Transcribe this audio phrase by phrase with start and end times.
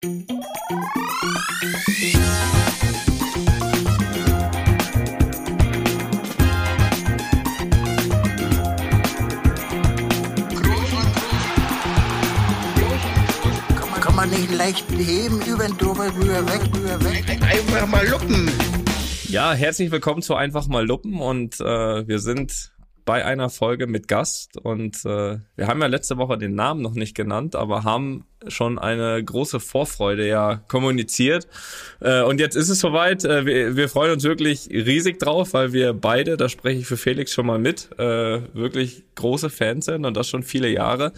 [0.00, 0.10] Kann
[14.14, 17.24] man nicht leicht heben, über den drüber, rüber, weg, rüber, weg.
[17.42, 18.48] Einfach mal luppen.
[19.24, 22.70] Ja, herzlich willkommen zu Einfach mal Luppen und äh, wir sind
[23.08, 26.92] bei einer Folge mit Gast und äh, wir haben ja letzte Woche den Namen noch
[26.92, 31.48] nicht genannt, aber haben schon eine große Vorfreude ja kommuniziert.
[32.00, 33.24] Äh, und jetzt ist es soweit.
[33.24, 37.32] Äh, wir, freuen uns wirklich riesig drauf, weil wir beide, da spreche ich für Felix
[37.32, 41.12] schon mal mit, äh, wirklich große Fans sind und das schon viele Jahre.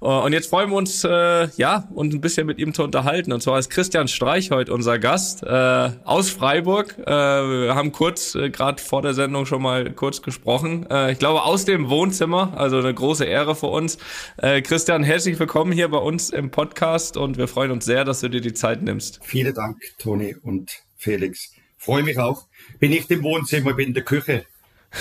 [0.00, 3.32] Und jetzt freuen wir uns, ja, uns ein bisschen mit ihm zu unterhalten.
[3.32, 6.98] Und zwar ist Christian Streich heute unser Gast aus Freiburg.
[6.98, 10.86] Wir haben kurz, gerade vor der Sendung schon mal kurz gesprochen.
[11.10, 13.96] Ich glaube, aus dem Wohnzimmer, also eine große Ehre für uns.
[14.36, 16.63] Christian, herzlich willkommen hier bei uns im Podcast.
[16.64, 19.20] Podcast und wir freuen uns sehr, dass du dir die Zeit nimmst.
[19.22, 21.52] Vielen Dank, Toni und Felix.
[21.76, 22.46] Freue mich auch.
[22.78, 24.46] Bin nicht im Wohnzimmer, bin in der Küche.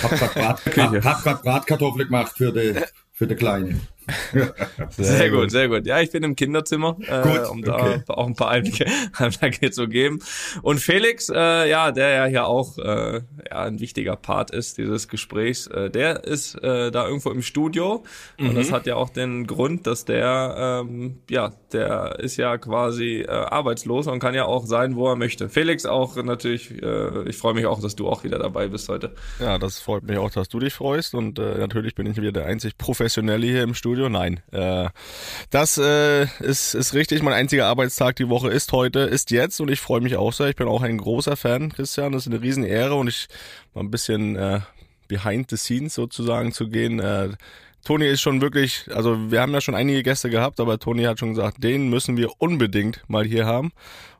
[0.02, 2.82] Hab gerade Brat, Bratkartoffeln gemacht für die,
[3.14, 3.80] für die Kleine.
[4.90, 5.86] Sehr, sehr gut, sehr gut.
[5.86, 8.02] Ja, ich bin im Kinderzimmer, äh, gut, um da okay.
[8.08, 8.86] auch ein paar Einblicke,
[9.18, 10.20] Einblicke zu geben.
[10.62, 15.08] Und Felix, äh, ja, der ja hier auch äh, ja, ein wichtiger Part ist dieses
[15.08, 18.04] Gesprächs, äh, der ist äh, da irgendwo im Studio.
[18.38, 18.50] Mhm.
[18.50, 23.22] Und das hat ja auch den Grund, dass der, ähm, ja, der ist ja quasi
[23.22, 25.50] äh, arbeitslos und kann ja auch sein, wo er möchte.
[25.50, 29.14] Felix auch natürlich, äh, ich freue mich auch, dass du auch wieder dabei bist heute.
[29.40, 31.16] Ja, das freut mich auch, dass du dich freust.
[31.16, 33.93] Und äh, natürlich bin ich wieder der einzig Professionelle hier im Studio.
[33.94, 34.10] Studio?
[34.10, 34.40] Nein.
[34.52, 34.90] Äh,
[35.52, 37.22] das äh, ist, ist richtig.
[37.22, 40.50] Mein einziger Arbeitstag die Woche ist heute, ist jetzt und ich freue mich auch sehr.
[40.50, 42.12] Ich bin auch ein großer Fan, Christian.
[42.12, 43.28] Das ist eine Riesenehre und ich
[43.76, 44.62] mal ein bisschen äh,
[45.08, 47.00] behind the scenes sozusagen zu gehen.
[47.00, 47.30] Äh,
[47.86, 51.20] Toni ist schon wirklich, also wir haben ja schon einige Gäste gehabt, aber Toni hat
[51.20, 53.74] schon gesagt, den müssen wir unbedingt mal hier haben.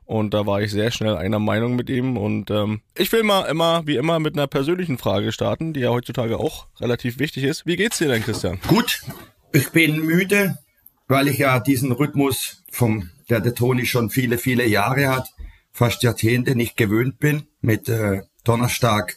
[0.04, 2.16] Und da war ich sehr schnell einer Meinung mit ihm.
[2.16, 5.90] Und ähm, ich will mal immer, wie immer, mit einer persönlichen Frage starten, die ja
[5.90, 7.66] heutzutage auch relativ wichtig ist.
[7.66, 8.60] Wie geht's dir denn, Christian?
[8.68, 9.02] Gut,
[9.54, 10.58] ich bin müde,
[11.06, 15.28] weil ich ja diesen Rhythmus vom, der der Toni schon viele, viele Jahre hat,
[15.72, 19.16] fast Jahrzehnte nicht gewöhnt bin, mit äh, Donnerstag,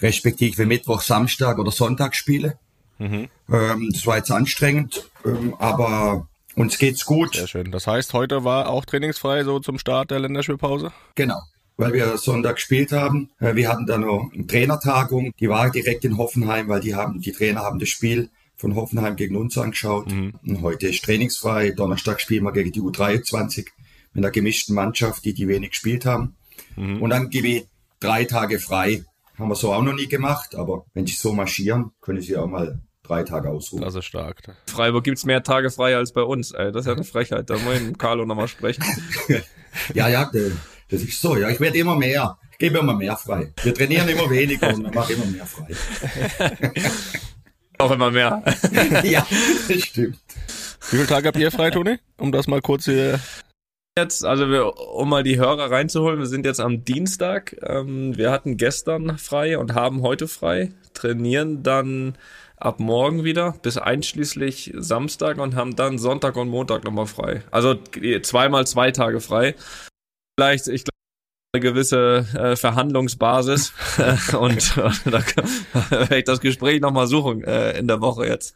[0.00, 2.58] respektive Mittwoch, Samstag oder Sonntag spiele.
[2.98, 3.28] Mhm.
[3.50, 7.36] Ähm, das war jetzt anstrengend, ähm, aber uns geht's gut.
[7.36, 7.70] Sehr schön.
[7.70, 10.92] Das heißt, heute war auch trainingsfrei so zum Start der Länderspielpause?
[11.14, 11.40] Genau
[11.76, 13.30] weil wir Sonntag gespielt haben.
[13.40, 17.22] Äh, wir hatten da noch eine Trainertagung, die war direkt in Hoffenheim, weil die haben,
[17.22, 18.28] die Trainer haben das Spiel
[18.60, 20.12] von Hoffenheim gegen uns angeschaut.
[20.12, 20.34] Mhm.
[20.46, 21.70] Und heute ist trainingsfrei.
[21.70, 23.66] Donnerstag spielen wir gegen die U23
[24.12, 26.36] mit einer gemischten Mannschaft, die die wenig gespielt haben.
[26.76, 27.00] Mhm.
[27.00, 27.66] Und dann gebe ich
[28.00, 29.04] drei Tage frei.
[29.38, 32.46] Haben wir so auch noch nie gemacht, aber wenn sie so marschieren, können sie auch
[32.46, 33.82] mal drei Tage ausruhen.
[33.82, 34.42] Das ist stark.
[34.66, 36.52] Freiburg gibt's mehr Tage frei als bei uns.
[36.52, 36.70] Ey.
[36.70, 37.48] Das ist ja eine Frechheit.
[37.48, 38.84] Da muss ich mit Carlo nochmal sprechen.
[39.94, 40.30] ja, ja,
[40.90, 41.36] das ist so.
[41.36, 42.36] Ja, ich werde immer mehr.
[42.52, 43.54] Ich gebe immer mehr frei.
[43.62, 45.74] Wir trainieren immer weniger und machen immer mehr frei.
[47.80, 48.42] Auch immer mehr.
[49.04, 49.26] ja,
[49.68, 50.18] das stimmt.
[50.90, 51.98] Wie viele Tage habt ihr frei, Toni?
[52.18, 53.20] Um das mal kurz hier
[54.00, 57.56] jetzt, also wir, um mal die Hörer reinzuholen, wir sind jetzt am Dienstag.
[57.62, 62.16] Ähm, wir hatten gestern frei und haben heute frei, trainieren dann
[62.56, 67.42] ab morgen wieder bis einschließlich Samstag und haben dann Sonntag und Montag nochmal frei.
[67.50, 67.74] Also
[68.22, 69.54] zweimal zwei Tage frei.
[70.38, 70.99] Vielleicht, ich glaube,
[71.52, 73.72] eine gewisse äh, Verhandlungsbasis
[74.38, 75.22] und äh, da
[75.90, 78.54] werde ich das Gespräch nochmal suchen äh, in der Woche jetzt.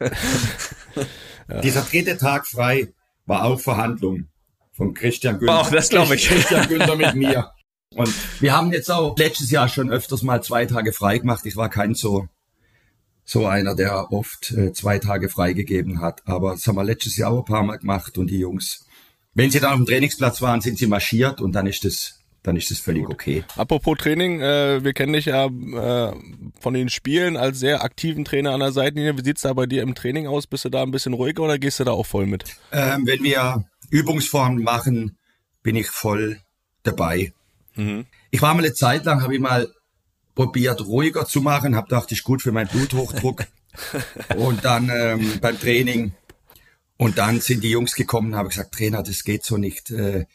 [1.49, 1.61] ja.
[1.61, 2.93] Dieser dritte Tag frei
[3.27, 4.29] war auch Verhandlung
[4.73, 5.61] von Christian Günther.
[5.61, 6.29] Auch das glaube ich.
[6.29, 7.51] Christian Günther mit mir.
[7.97, 11.47] Und wir haben jetzt auch letztes Jahr schon öfters mal zwei Tage frei gemacht.
[11.47, 12.29] Ich war kein so
[13.25, 16.23] so einer, der oft äh, zwei Tage freigegeben hat.
[16.27, 18.87] Aber das haben wir letztes Jahr auch ein paar Mal gemacht und die Jungs,
[19.33, 22.57] wenn sie dann auf dem Trainingsplatz waren, sind sie marschiert und dann ist das dann
[22.57, 23.15] ist das völlig Gut.
[23.15, 23.45] okay.
[23.57, 26.13] Apropos Training, äh, wir kennen dich ja äh,
[26.61, 29.19] von den Spielen als sehr aktiven Trainer an der Seitenlinie.
[29.19, 30.47] Wie sieht's da bei dir im Training aus?
[30.47, 32.45] Bist du da ein bisschen ruhiger oder gehst du da auch voll mit?
[32.71, 35.17] Ähm, wenn wir Übungsformen machen,
[35.63, 36.39] bin ich voll
[36.83, 37.33] dabei.
[37.77, 38.05] Mhm.
[38.31, 39.67] Ich war mal eine Zeit lang, habe ich mal
[40.35, 43.47] probiert, ruhiger zu machen, habe gedacht, ist gut für meinen Bluthochdruck.
[44.37, 46.13] und dann ähm, beim Training
[46.99, 49.91] und dann sind die Jungs gekommen und haben gesagt, Trainer, das geht so nicht.
[49.91, 50.27] Äh,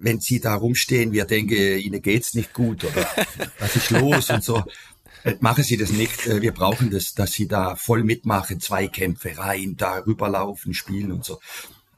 [0.00, 3.06] wenn sie da rumstehen, wir denken, ihnen geht's nicht gut oder
[3.58, 4.64] was ist los und so.
[5.24, 6.26] Äh, machen Sie das nicht.
[6.26, 11.24] Äh, wir brauchen das, dass Sie da voll mitmachen, Zweikämpfe rein, da rüberlaufen, spielen und
[11.24, 11.40] so.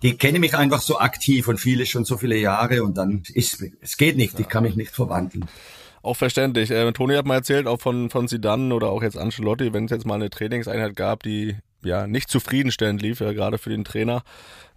[0.03, 3.63] Die kennen mich einfach so aktiv und viele schon so viele Jahre und dann ist,
[3.81, 5.47] es geht nicht, ich kann mich nicht verwandeln.
[6.03, 6.71] Auch verständlich.
[6.71, 9.91] Äh, Toni hat mal erzählt, auch von, von Sidan oder auch jetzt Ancelotti, wenn es
[9.91, 14.23] jetzt mal eine Trainingseinheit gab, die ja nicht zufriedenstellend lief, ja, gerade für den Trainer,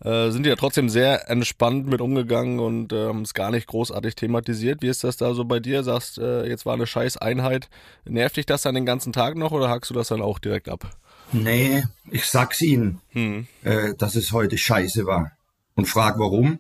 [0.04, 3.68] äh, sind die ja trotzdem sehr entspannt mit umgegangen und äh, haben es gar nicht
[3.68, 4.82] großartig thematisiert.
[4.82, 5.84] Wie ist das da so bei dir?
[5.84, 7.70] Sagst, äh, jetzt war eine scheiß Einheit.
[8.06, 10.70] Nervt dich das dann den ganzen Tag noch oder hackst du das dann auch direkt
[10.70, 10.90] ab?
[11.32, 13.48] Nee, ich sag's ihnen, hm.
[13.64, 15.32] äh, dass es heute scheiße war.
[15.76, 16.60] Und frag warum.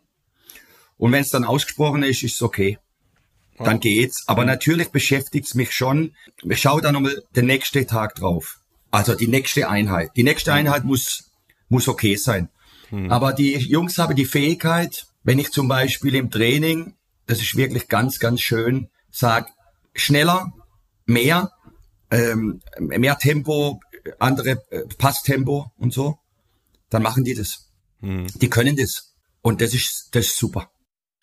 [0.97, 2.79] Und wenn es dann ausgesprochen ist, ist es okay.
[3.57, 4.23] Dann geht's.
[4.27, 6.15] Aber natürlich beschäftigt's mich schon.
[6.43, 8.62] Ich schaue dann nochmal den nächsten Tag drauf.
[8.93, 10.11] Also die nächste Einheit.
[10.15, 11.31] Die nächste Einheit muss,
[11.67, 12.49] muss okay sein.
[12.89, 13.11] Hm.
[13.11, 16.93] Aber die Jungs haben die Fähigkeit, wenn ich zum Beispiel im Training,
[17.25, 19.49] das ist wirklich ganz, ganz schön, sag
[19.95, 20.53] schneller,
[21.07, 21.49] mehr,
[22.11, 23.79] ähm, mehr Tempo,
[24.19, 26.19] andere äh, Passtempo und so,
[26.91, 27.71] dann machen die das.
[28.01, 28.27] Hm.
[28.35, 29.15] Die können das.
[29.41, 30.69] Und das ist, das ist super.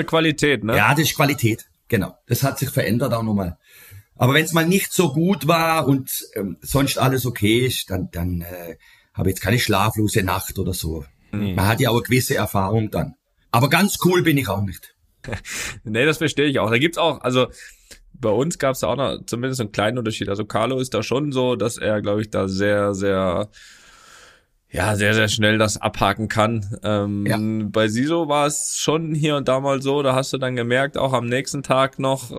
[0.04, 0.76] Qualität, ne?
[0.76, 1.66] Ja, das ist Qualität.
[1.86, 2.16] Genau.
[2.26, 3.58] Das hat sich verändert auch nochmal.
[4.20, 8.10] Aber wenn es mal nicht so gut war und ähm, sonst alles okay ist, dann,
[8.12, 8.76] dann äh,
[9.14, 11.06] habe ich jetzt keine schlaflose Nacht oder so.
[11.32, 11.54] Mhm.
[11.54, 13.14] Man hat ja auch eine gewisse Erfahrung dann.
[13.50, 14.94] Aber ganz cool bin ich auch nicht.
[15.84, 16.68] nee, das verstehe ich auch.
[16.68, 17.46] Da gibt's auch, also
[18.12, 20.28] bei uns gab es da auch noch zumindest einen kleinen Unterschied.
[20.28, 23.48] Also Carlo ist da schon so, dass er, glaube ich, da sehr, sehr
[24.68, 26.76] ja, sehr, sehr schnell das abhaken kann.
[26.82, 27.38] Ähm, ja.
[27.70, 30.98] Bei Siso war es schon hier und da mal so, da hast du dann gemerkt,
[30.98, 32.36] auch am nächsten Tag noch,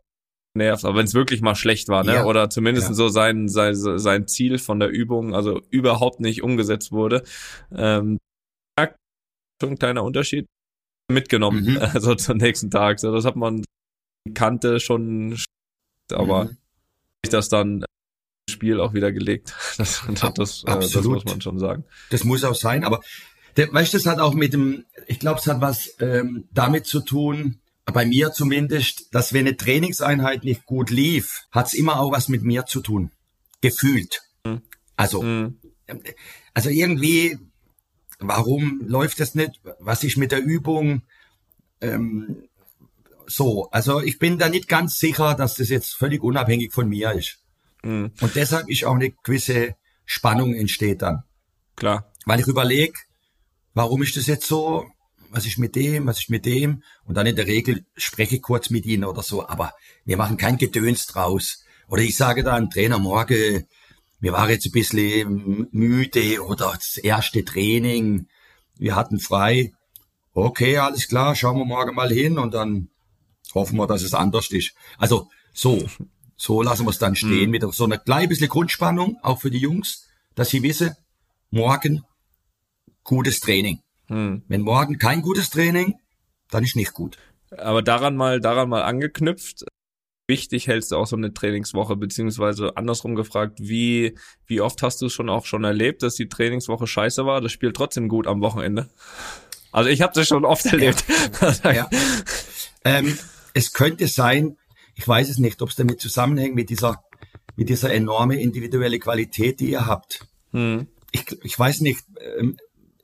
[0.53, 2.15] nervt, aber wenn es wirklich mal schlecht war, ne?
[2.15, 2.25] Ja.
[2.25, 2.93] Oder zumindest ja.
[2.93, 7.23] so sein, sein, sein Ziel von der Übung, also überhaupt nicht umgesetzt wurde.
[7.73, 8.17] Ähm,
[9.61, 10.47] schon ein kleiner Unterschied
[11.09, 11.77] mitgenommen, mhm.
[11.93, 12.99] also zum nächsten Tag.
[12.99, 13.63] So, das hat man
[14.33, 15.39] kannte schon,
[16.11, 16.57] aber mhm.
[17.29, 17.85] das dann
[18.49, 19.55] Spiel auch wieder gelegt.
[19.77, 21.85] Das, das, das, äh, das, muss man schon sagen.
[22.09, 23.01] Das muss auch sein, aber
[23.55, 26.85] der, weißt du, das hat auch mit dem, ich glaube, es hat was ähm, damit
[26.85, 32.11] zu tun, bei mir zumindest, dass wenn eine Trainingseinheit nicht gut lief, hat's immer auch
[32.11, 33.11] was mit mir zu tun.
[33.61, 34.21] Gefühlt.
[34.45, 34.61] Mhm.
[34.95, 35.59] Also, mhm.
[36.53, 37.37] also irgendwie,
[38.19, 39.59] warum läuft das nicht?
[39.79, 41.03] Was ist mit der Übung?
[41.81, 42.43] Ähm,
[43.25, 47.11] so, also ich bin da nicht ganz sicher, dass das jetzt völlig unabhängig von mir
[47.13, 47.39] ist.
[47.83, 48.11] Mhm.
[48.21, 49.75] Und deshalb ist auch eine gewisse
[50.05, 51.23] Spannung entsteht dann.
[51.75, 52.11] Klar.
[52.25, 52.93] Weil ich überlege,
[53.73, 54.85] warum ist das jetzt so?
[55.31, 56.83] Was ist mit dem, was ist mit dem?
[57.05, 59.73] Und dann in der Regel spreche ich kurz mit ihnen oder so, aber
[60.05, 61.63] wir machen kein Gedöns draus.
[61.87, 63.65] Oder ich sage dann, Trainer, morgen,
[64.19, 68.27] wir waren jetzt ein bisschen müde oder das erste Training,
[68.77, 69.73] wir hatten frei.
[70.33, 72.89] Okay, alles klar, schauen wir morgen mal hin und dann
[73.53, 74.73] hoffen wir, dass es anders ist.
[74.97, 75.85] Also so,
[76.35, 77.51] so lassen wir es dann stehen mhm.
[77.51, 80.95] mit so einer kleinen bisschen Grundspannung, auch für die Jungs, dass sie wissen,
[81.49, 82.03] morgen
[83.03, 83.79] gutes Training.
[84.11, 84.43] Hm.
[84.47, 85.95] Wenn morgen kein gutes Training,
[86.49, 87.17] dann ist nicht gut.
[87.57, 89.65] Aber daran mal, daran mal angeknüpft,
[90.27, 95.05] wichtig hältst du auch so eine Trainingswoche, beziehungsweise andersrum gefragt, wie, wie oft hast du
[95.05, 98.41] es schon auch schon erlebt, dass die Trainingswoche scheiße war, das Spiel trotzdem gut am
[98.41, 98.89] Wochenende?
[99.71, 101.05] Also ich habe das schon oft erlebt.
[101.63, 101.71] Ja.
[101.71, 101.89] ja.
[102.83, 103.17] Ähm,
[103.53, 104.57] es könnte sein,
[104.95, 107.03] ich weiß es nicht, ob es damit zusammenhängt mit dieser,
[107.55, 110.27] mit dieser enorme individuelle Qualität, die ihr habt.
[110.51, 110.87] Hm.
[111.11, 112.03] Ich, ich weiß nicht,
[112.39, 112.57] ähm,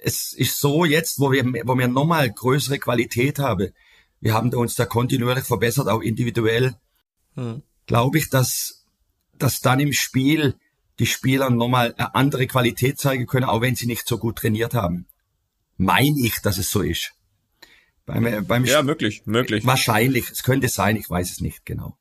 [0.08, 3.74] es ist so jetzt, wo wir, wo wir nochmal größere Qualität haben,
[4.22, 6.76] wir haben uns da kontinuierlich verbessert, auch individuell,
[7.36, 7.62] hm.
[7.88, 8.86] glaube ich, dass,
[9.38, 10.56] dass dann im Spiel
[11.00, 14.74] die Spieler nochmal eine andere Qualität zeigen können, auch wenn sie nicht so gut trainiert
[14.74, 15.08] haben.
[15.76, 17.12] Meine ich, dass es so ist.
[18.06, 19.66] Beim, beim ja, möglich, möglich.
[19.66, 21.98] Wahrscheinlich, es könnte sein, ich weiß es nicht genau.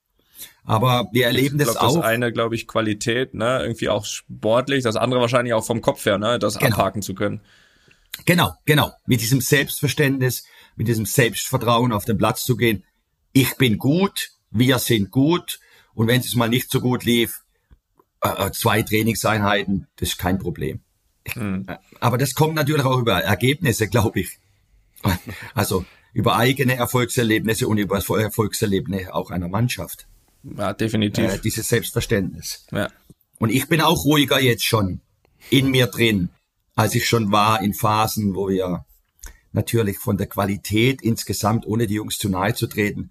[0.64, 1.97] Aber wir erleben ich glaub, das auch.
[1.97, 6.07] Das eine, glaube ich, Qualität, ne, irgendwie auch sportlich, das andere wahrscheinlich auch vom Kopf
[6.07, 6.76] her, ne, das genau.
[6.76, 7.40] abhaken zu können.
[8.25, 8.92] Genau, genau.
[9.06, 10.44] Mit diesem Selbstverständnis,
[10.76, 12.85] mit diesem Selbstvertrauen auf den Platz zu gehen.
[13.32, 15.61] Ich bin gut, wir sind gut.
[15.94, 17.42] Und wenn es mal nicht so gut lief,
[18.23, 20.80] äh, äh, zwei Trainingseinheiten, das ist kein Problem.
[21.35, 21.66] Mhm.
[22.00, 24.38] Aber das kommt natürlich auch über Ergebnisse, glaube ich.
[25.54, 30.06] Also über eigene Erfolgserlebnisse und über Erfolgserlebnisse auch einer Mannschaft.
[30.42, 31.25] Ja, definitiv.
[31.25, 32.66] Äh, dieses Selbstverständnis.
[32.73, 32.90] Ja.
[33.38, 35.00] Und ich bin auch ruhiger jetzt schon
[35.50, 36.30] in mir drin
[36.76, 38.85] als ich schon war in Phasen, wo wir
[39.52, 43.11] natürlich von der Qualität insgesamt, ohne die Jungs zu nahe zu treten,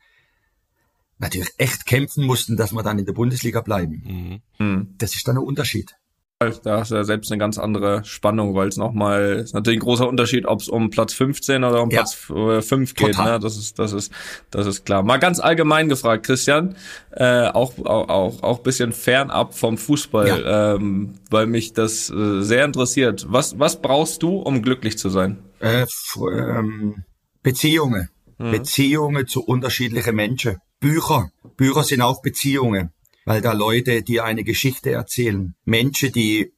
[1.18, 4.42] natürlich echt kämpfen mussten, dass wir dann in der Bundesliga bleiben.
[4.60, 4.96] Mhm.
[4.98, 5.98] Das ist dann ein Unterschied.
[6.40, 9.84] Da hast du ja selbst eine ganz andere Spannung, weil es nochmal, ist natürlich ein
[9.84, 12.02] großer Unterschied, ob es um Platz 15 oder um ja.
[12.02, 13.18] Platz 5 geht.
[13.18, 13.40] Ne?
[13.40, 14.12] Das ist, das ist,
[14.52, 15.02] das ist klar.
[15.02, 16.76] Mal ganz allgemein gefragt, Christian,
[17.12, 20.76] äh, auch, auch, auch, auch bisschen fernab vom Fußball, ja.
[20.76, 23.26] ähm, weil mich das äh, sehr interessiert.
[23.30, 25.38] Was, was brauchst du, um glücklich zu sein?
[25.62, 25.86] Äh,
[26.18, 27.06] ähm,
[27.44, 28.10] Beziehungen.
[28.40, 28.52] Mhm.
[28.52, 30.58] Beziehungen zu unterschiedlichen Menschen.
[30.82, 31.30] Bücher.
[31.56, 32.92] Bücher sind auch Beziehungen
[33.26, 36.54] weil da Leute, die eine Geschichte erzählen, Menschen, die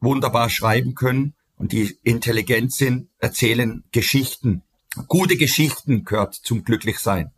[0.00, 4.62] wunderbar schreiben können, und die intelligent sind, erzählen Geschichten.
[5.06, 7.30] Gute Geschichten gehört zum Glücklichsein.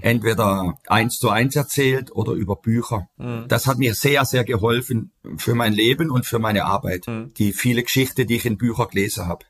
[0.00, 3.08] Entweder eins zu eins erzählt oder über Bücher.
[3.16, 3.46] Mhm.
[3.46, 7.06] Das hat mir sehr, sehr geholfen für mein Leben und für meine Arbeit.
[7.06, 7.32] Mhm.
[7.34, 9.46] Die viele Geschichten, die ich in Büchern gelesen habe.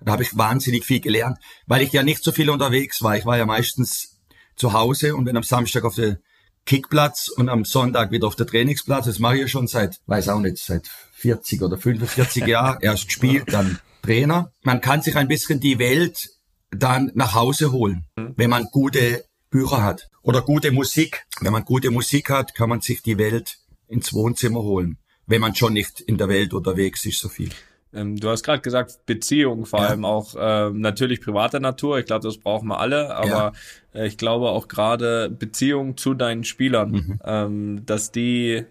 [0.00, 3.16] Da habe ich wahnsinnig viel gelernt, weil ich ja nicht so viel unterwegs war.
[3.16, 4.20] Ich war ja meistens
[4.54, 6.20] zu Hause und bin am Samstag auf der
[6.66, 9.06] Kickplatz und am Sonntag wieder auf der Trainingsplatz.
[9.06, 12.78] Das mache ich schon seit, weiß auch nicht, seit 40 oder 45 Jahren.
[12.82, 14.52] Erst gespielt, dann Trainer.
[14.62, 16.28] Man kann sich ein bisschen die Welt
[16.70, 21.24] dann nach Hause holen, wenn man gute Bücher hat oder gute Musik.
[21.40, 23.58] Wenn man gute Musik hat, kann man sich die Welt
[23.88, 27.50] ins Wohnzimmer holen, wenn man schon nicht in der Welt unterwegs ist so viel.
[27.96, 29.88] Ähm, du hast gerade gesagt, Beziehungen, vor ja.
[29.88, 31.98] allem auch äh, natürlich privater Natur.
[31.98, 33.52] Ich glaube, das brauchen wir alle, aber
[33.94, 34.00] ja.
[34.00, 37.20] äh, ich glaube auch gerade Beziehungen zu deinen Spielern, mhm.
[37.24, 38.64] ähm, dass die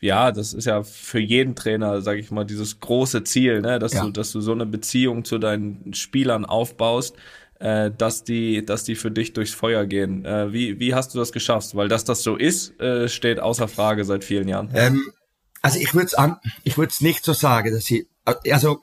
[0.00, 3.94] ja, das ist ja für jeden Trainer, sage ich mal, dieses große Ziel, ne, dass
[3.94, 4.02] ja.
[4.02, 7.16] du, dass du so eine Beziehung zu deinen Spielern aufbaust,
[7.58, 10.24] äh, dass die, dass die für dich durchs Feuer gehen.
[10.26, 11.74] Äh, wie, wie hast du das geschafft?
[11.74, 14.70] Weil dass das so ist, äh, steht außer Frage seit vielen Jahren.
[14.74, 15.02] Ähm,
[15.62, 18.80] also ich würde es an, ich würde es nicht so sagen, dass sie also,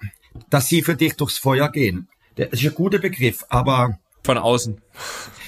[0.50, 2.10] dass sie für dich durchs Feuer gehen.
[2.36, 4.00] Das ist ein guter Begriff, aber.
[4.24, 4.82] Von außen.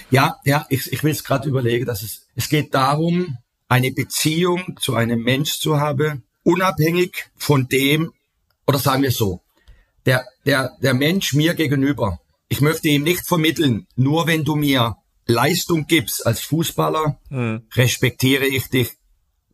[0.09, 4.77] Ja, ja, ich, ich will es gerade überlegen, dass es, es geht darum, eine Beziehung
[4.79, 8.13] zu einem Mensch zu haben, unabhängig von dem,
[8.67, 9.41] oder sagen wir so,
[10.05, 12.19] der, der, der Mensch mir gegenüber,
[12.49, 17.67] ich möchte ihm nicht vermitteln, nur wenn du mir Leistung gibst als Fußballer, mhm.
[17.73, 18.91] respektiere ich dich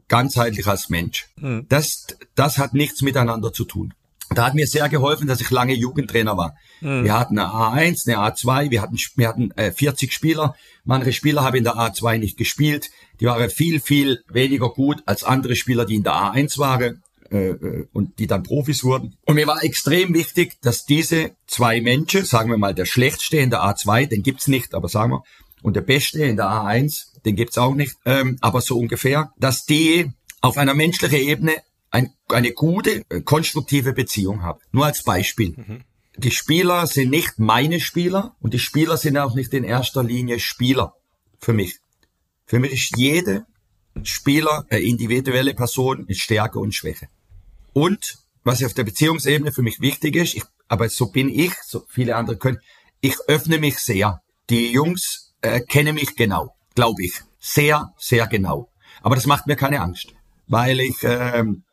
[0.07, 1.29] ganzheitlich als Mensch.
[1.37, 1.67] Mhm.
[1.69, 3.93] Das, das hat nichts miteinander zu tun.
[4.35, 6.55] Da hat mir sehr geholfen, dass ich lange Jugendtrainer war.
[6.81, 7.03] Mhm.
[7.03, 10.55] Wir hatten eine A1, eine A2, wir hatten, wir hatten äh, 40 Spieler.
[10.83, 12.89] Manche Spieler haben in der A2 nicht gespielt.
[13.19, 17.49] Die waren viel, viel weniger gut als andere Spieler, die in der A1 waren äh,
[17.49, 19.15] äh, und die dann Profis wurden.
[19.25, 23.51] Und mir war extrem wichtig, dass diese zwei Menschen, sagen wir mal, der Schlechtste in
[23.51, 25.23] der A2, den gibt's nicht, aber sagen wir,
[25.61, 29.65] und der Beste in der A1, den gibt's auch nicht, ähm, aber so ungefähr, dass
[29.65, 31.53] die auf einer menschlichen Ebene
[31.91, 34.59] ein, eine gute, äh, konstruktive Beziehung habe.
[34.71, 35.55] Nur als Beispiel.
[35.55, 35.83] Mhm.
[36.17, 40.39] Die Spieler sind nicht meine Spieler und die Spieler sind auch nicht in erster Linie
[40.39, 40.93] Spieler
[41.39, 41.79] für mich.
[42.45, 43.45] Für mich ist jede
[44.03, 47.07] Spieler eine individuelle Person mit Stärke und Schwäche.
[47.73, 51.85] Und was auf der Beziehungsebene für mich wichtig ist, ich, aber so bin ich, so
[51.87, 52.59] viele andere können,
[53.01, 54.21] ich öffne mich sehr.
[54.49, 57.21] Die Jungs äh, kennen mich genau, glaube ich.
[57.39, 58.69] Sehr, sehr genau.
[59.01, 60.13] Aber das macht mir keine Angst,
[60.47, 61.63] weil ich ähm,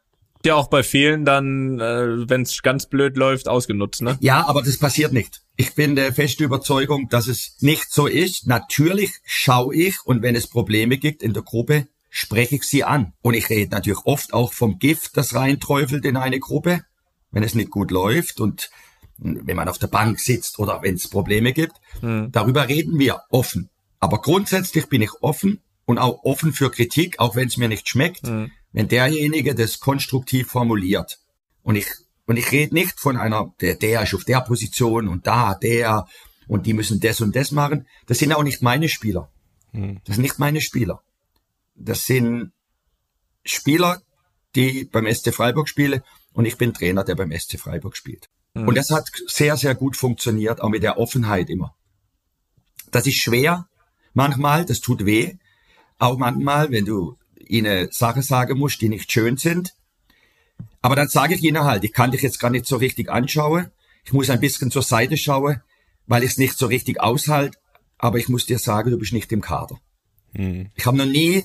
[0.47, 4.17] ja auch bei vielen dann, äh, wenn es ganz blöd läuft, ausgenutzt, ne?
[4.21, 5.43] Ja, aber das passiert nicht.
[5.57, 8.47] Ich bin der festen Überzeugung, dass es nicht so ist.
[8.47, 13.13] Natürlich schaue ich und wenn es Probleme gibt in der Gruppe, spreche ich sie an.
[13.21, 16.83] Und ich rede natürlich oft auch vom Gift, das reinträufelt in eine Gruppe,
[17.31, 18.71] wenn es nicht gut läuft und
[19.19, 21.77] wenn man auf der Bank sitzt oder wenn es Probleme gibt.
[22.01, 22.31] Hm.
[22.33, 23.71] Darüber reden wir offen.
[23.99, 27.89] Aber grundsätzlich bin ich offen und auch offen für Kritik, auch wenn es mir nicht
[27.89, 28.27] schmeckt.
[28.27, 31.19] Hm wenn derjenige das konstruktiv formuliert.
[31.63, 31.87] Und ich,
[32.27, 36.07] und ich rede nicht von einer, der, der ist auf der Position und da, der,
[36.47, 37.87] und die müssen das und das machen.
[38.07, 39.33] Das sind auch nicht meine Spieler.
[39.71, 40.03] Hm.
[40.05, 41.01] Das sind nicht meine Spieler.
[41.75, 42.53] Das sind
[43.47, 44.03] Spieler,
[44.55, 46.03] die beim SC Freiburg spielen
[46.35, 48.29] und ich bin Trainer, der beim SC Freiburg spielt.
[48.53, 48.69] Mhm.
[48.69, 51.75] Und das hat sehr, sehr gut funktioniert, auch mit der Offenheit immer.
[52.91, 53.69] Das ist schwer
[54.13, 55.37] manchmal, das tut weh.
[55.99, 57.17] Auch manchmal, wenn du
[57.49, 59.75] ihnen Sachen sagen muss, die nicht schön sind.
[60.83, 63.71] Aber dann sage ich ihnen halt, ich kann dich jetzt gar nicht so richtig anschauen.
[64.05, 65.61] Ich muss ein bisschen zur Seite schauen,
[66.07, 67.59] weil ich es nicht so richtig aushalte.
[67.99, 69.81] Aber ich muss dir sagen, du bist nicht im Kader.
[70.35, 70.71] Hm.
[70.75, 71.45] Ich habe noch nie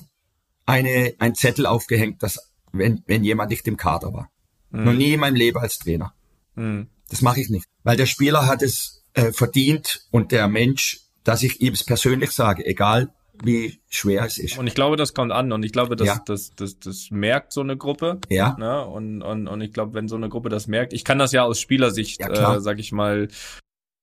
[0.66, 4.30] eine, ein Zettel aufgehängt, dass wenn, wenn jemand nicht im Kader war.
[4.70, 4.84] Hm.
[4.84, 6.14] Noch nie in meinem Leben als Trainer.
[6.54, 6.88] Hm.
[7.08, 7.66] Das mache ich nicht.
[7.82, 12.30] Weil der Spieler hat es äh, verdient und der Mensch, dass ich ihm es persönlich
[12.30, 14.58] sage, egal wie schwer es ist.
[14.58, 16.22] Und ich glaube, das kommt an und ich glaube, das, ja.
[16.26, 18.20] das, das, das merkt so eine Gruppe.
[18.28, 18.56] Ja.
[18.58, 18.84] Ne?
[18.84, 21.44] Und, und, und ich glaube, wenn so eine Gruppe das merkt, ich kann das ja
[21.44, 23.28] aus Spielersicht, ja, äh, sag ich mal,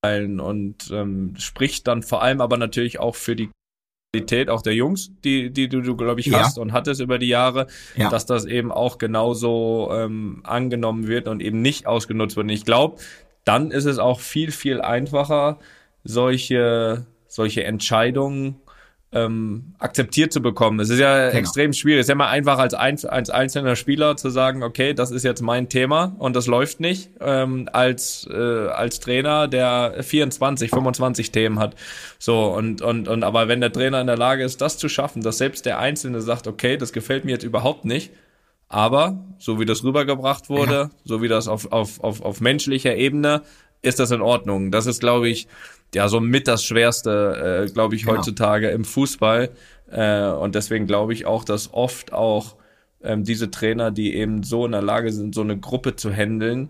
[0.02, 3.50] teilen und ähm, spricht dann vor allem aber natürlich auch für die
[4.12, 6.40] Qualität auch der Jungs, die, die du, du glaube ich, ja.
[6.40, 8.10] hast und hattest über die Jahre, ja.
[8.10, 12.46] dass das eben auch genauso ähm, angenommen wird und eben nicht ausgenutzt wird.
[12.46, 12.98] Und ich glaube,
[13.46, 15.60] dann ist es auch viel, viel einfacher,
[16.04, 18.56] solche, solche Entscheidungen
[19.12, 20.80] ähm, akzeptiert zu bekommen.
[20.80, 21.40] Es ist ja genau.
[21.40, 22.02] extrem schwierig.
[22.02, 25.24] Es ist ja mal einfach als, ein, als einzelner Spieler zu sagen, okay, das ist
[25.24, 27.10] jetzt mein Thema und das läuft nicht.
[27.20, 31.76] Ähm, als, äh, als Trainer, der 24, 25 Themen hat.
[32.20, 35.24] So, und, und, und aber wenn der Trainer in der Lage ist, das zu schaffen,
[35.24, 38.12] dass selbst der Einzelne sagt, okay, das gefällt mir jetzt überhaupt nicht,
[38.68, 40.90] Aber so wie das rübergebracht wurde, ja.
[41.04, 43.42] so wie das auf, auf, auf, auf menschlicher Ebene,
[43.82, 44.72] ist das in Ordnung.
[44.72, 45.48] Das ist, glaube ich,
[45.96, 48.18] ja so mit das Schwerste, äh, glaube ich, genau.
[48.18, 49.50] heutzutage im Fußball.
[49.92, 52.56] Äh, und deswegen glaube ich auch, dass oft auch
[53.02, 56.70] ähm, diese Trainer, die eben so in der Lage sind, so eine Gruppe zu handeln,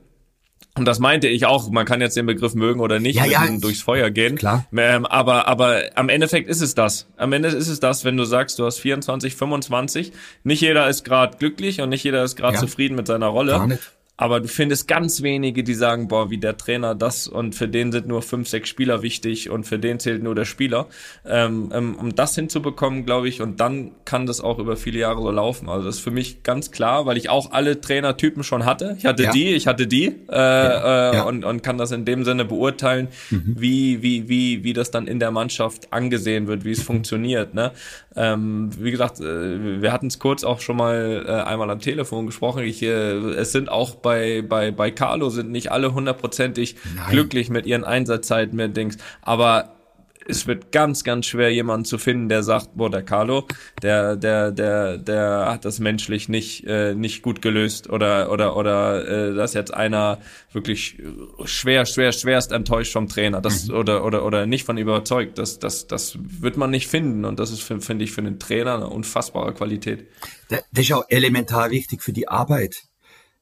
[0.80, 3.46] und das meinte ich auch, man kann jetzt den Begriff mögen oder nicht, ja, ja,
[3.60, 4.36] durchs Feuer gehen.
[4.36, 4.66] Klar.
[4.76, 7.08] Ähm, aber, aber am Endeffekt ist es das.
[7.18, 10.14] Am Ende ist es das, wenn du sagst, du hast 24, 25.
[10.44, 12.60] Nicht jeder ist gerade glücklich und nicht jeder ist gerade ja.
[12.60, 13.80] zufrieden mit seiner Rolle.
[14.22, 17.94] Aber du findest ganz wenige, die sagen, boah, wie der Trainer das und für den
[17.94, 20.88] sind nur fünf, sechs Spieler wichtig und für den zählt nur der Spieler.
[21.26, 25.22] Ähm, ähm, um das hinzubekommen, glaube ich, und dann kann das auch über viele Jahre
[25.22, 25.70] so laufen.
[25.70, 28.98] Also das ist für mich ganz klar, weil ich auch alle Trainertypen schon hatte.
[28.98, 29.32] Ich hatte ja.
[29.32, 31.12] die, ich hatte die äh, ja.
[31.12, 31.24] Äh, ja.
[31.24, 33.56] Und, und kann das in dem Sinne beurteilen, mhm.
[33.58, 37.54] wie, wie, wie, wie das dann in der Mannschaft angesehen wird, wie es funktioniert.
[37.54, 37.72] Ne?
[38.18, 42.26] Ähm, wie gesagt, äh, wir hatten es kurz auch schon mal äh, einmal am Telefon
[42.26, 42.66] gesprochen.
[42.66, 46.78] Ich, äh, es sind auch bei bei, bei, bei Carlo sind nicht alle hundertprozentig
[47.12, 48.98] glücklich mit ihren Einsatzzeiten, mit Dings.
[49.22, 49.76] Aber
[50.28, 53.48] es wird ganz, ganz schwer, jemanden zu finden, der sagt, boah, der Carlo,
[53.84, 59.08] der, der, der, der hat das menschlich nicht, äh, nicht gut gelöst oder, oder, oder,
[59.08, 60.20] äh, das ist jetzt einer
[60.52, 60.98] wirklich
[61.46, 63.76] schwer, schwer, schwerst enttäuscht vom Trainer, das, mhm.
[63.76, 65.38] oder, oder, oder nicht von überzeugt.
[65.38, 68.76] Das, das, das wird man nicht finden und das ist, finde ich, für einen Trainer
[68.76, 70.08] eine unfassbare Qualität.
[70.50, 72.89] Das ist auch elementar wichtig für die Arbeit.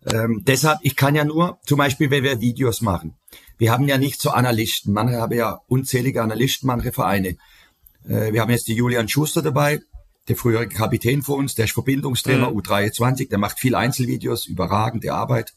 [0.05, 3.15] Ähm, deshalb, ich kann ja nur, zum Beispiel, wenn wir Videos machen.
[3.57, 4.93] Wir haben ja nicht so Analysten.
[4.93, 7.37] Manche haben ja unzählige Analysten, manche Vereine.
[8.07, 9.81] Äh, wir haben jetzt die Julian Schuster dabei,
[10.27, 12.59] der frühere Kapitän für uns, der ist Verbindungstrainer mhm.
[12.59, 15.53] U23, der macht viel Einzelvideos, überragende Arbeit.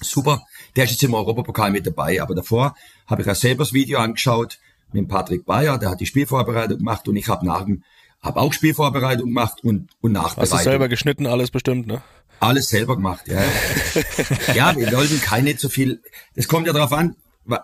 [0.00, 0.42] Super.
[0.74, 2.20] Der ist jetzt im Europapokal mit dabei.
[2.20, 4.58] Aber davor habe ich ja selber das Video angeschaut
[4.92, 7.82] mit Patrick Bayer, der hat die Spielvorbereitung gemacht und ich habe nach dem
[8.22, 10.52] habe auch Spielvorbereitung gemacht und, und Nachbereitung.
[10.54, 12.02] Hast du selber geschnitten, alles bestimmt, ne?
[12.40, 13.42] Alles selber gemacht, ja.
[14.54, 16.02] ja, wir wollten keine zu viel.
[16.34, 17.16] Es kommt ja darauf an,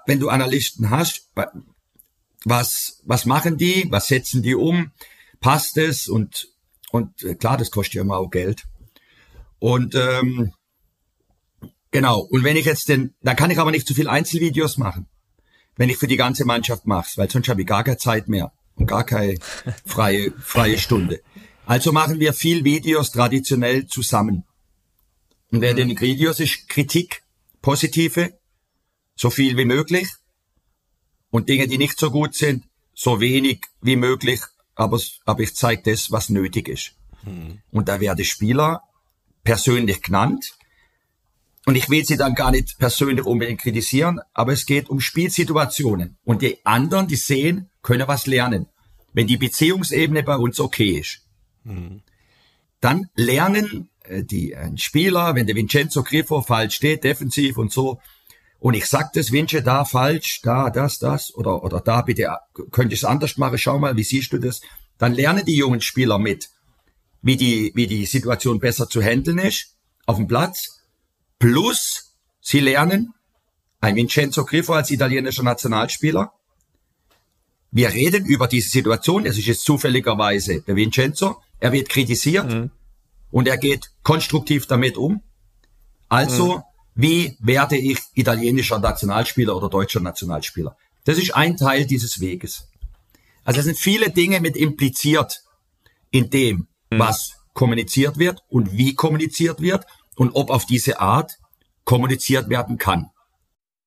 [0.07, 1.31] wenn du Analysten hast,
[2.45, 4.93] was, was machen die, was setzen die um,
[5.41, 6.49] passt es und,
[6.91, 8.65] und äh, klar, das kostet ja immer auch Geld.
[9.59, 10.53] Und ähm,
[11.91, 15.07] genau, und wenn ich jetzt den, dann kann ich aber nicht zu viel Einzelvideos machen,
[15.77, 18.53] wenn ich für die ganze Mannschaft mache, weil sonst habe ich gar keine Zeit mehr
[18.75, 19.37] und gar keine
[19.85, 21.21] freie, freie Stunde.
[21.67, 24.45] Also machen wir viel Videos traditionell zusammen.
[25.53, 27.23] Und wer den Videos ist Kritik,
[27.61, 28.39] positive,
[29.15, 30.09] so viel wie möglich.
[31.31, 34.41] Und Dinge, die nicht so gut sind, so wenig wie möglich.
[34.75, 36.95] Aber, aber ich zeige das, was nötig ist.
[37.23, 37.61] Mhm.
[37.71, 38.83] Und da werde Spieler
[39.45, 40.57] persönlich genannt.
[41.67, 46.17] Und ich will sie dann gar nicht persönlich unbedingt kritisieren, aber es geht um Spielsituationen.
[46.25, 48.69] Und die anderen, die sehen, können was lernen.
[49.13, 51.21] Wenn die Beziehungsebene bei uns okay ist.
[51.65, 52.03] Mhm.
[52.81, 58.01] Dann lernen die, ein Spieler, wenn der Vincenzo Grifo falsch steht, defensiv und so,
[58.59, 62.29] und ich sag das, Vince, da falsch, da, das, das, oder, oder da bitte,
[62.71, 64.61] könnte ich es anders machen, schau mal, wie siehst du das?
[64.99, 66.49] Dann lernen die jungen Spieler mit,
[67.23, 69.75] wie die, wie die Situation besser zu handeln ist,
[70.07, 70.81] auf dem Platz,
[71.41, 73.15] plus sie lernen,
[73.81, 76.33] ein Vincenzo Grifo als italienischer Nationalspieler,
[77.73, 82.71] wir reden über diese Situation, es ist jetzt zufälligerweise der Vincenzo, er wird kritisiert, mhm
[83.33, 85.23] und er geht konstruktiv damit um.
[86.09, 86.63] Also, mhm.
[86.95, 90.77] wie werde ich italienischer Nationalspieler oder deutscher Nationalspieler?
[91.05, 92.69] Das ist ein Teil dieses Weges.
[93.45, 95.43] Also es sind viele Dinge mit impliziert
[96.11, 96.99] in dem, mhm.
[96.99, 99.85] was kommuniziert wird und wie kommuniziert wird
[100.17, 101.39] und ob auf diese Art
[101.85, 103.11] kommuniziert werden kann.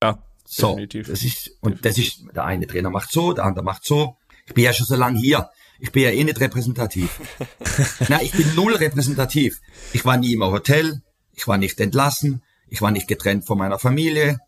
[0.03, 1.07] Ja, so, definitiv.
[1.07, 4.17] Das ist, und das ist, der eine Trainer macht so, der andere macht so.
[4.45, 5.49] Ich bin ja schon so lange hier.
[5.79, 7.19] Ich bin ja eh nicht repräsentativ.
[8.09, 9.61] Na, ich bin null repräsentativ.
[9.93, 11.01] Ich war nie im Hotel,
[11.33, 14.39] ich war nicht entlassen, ich war nicht getrennt von meiner Familie.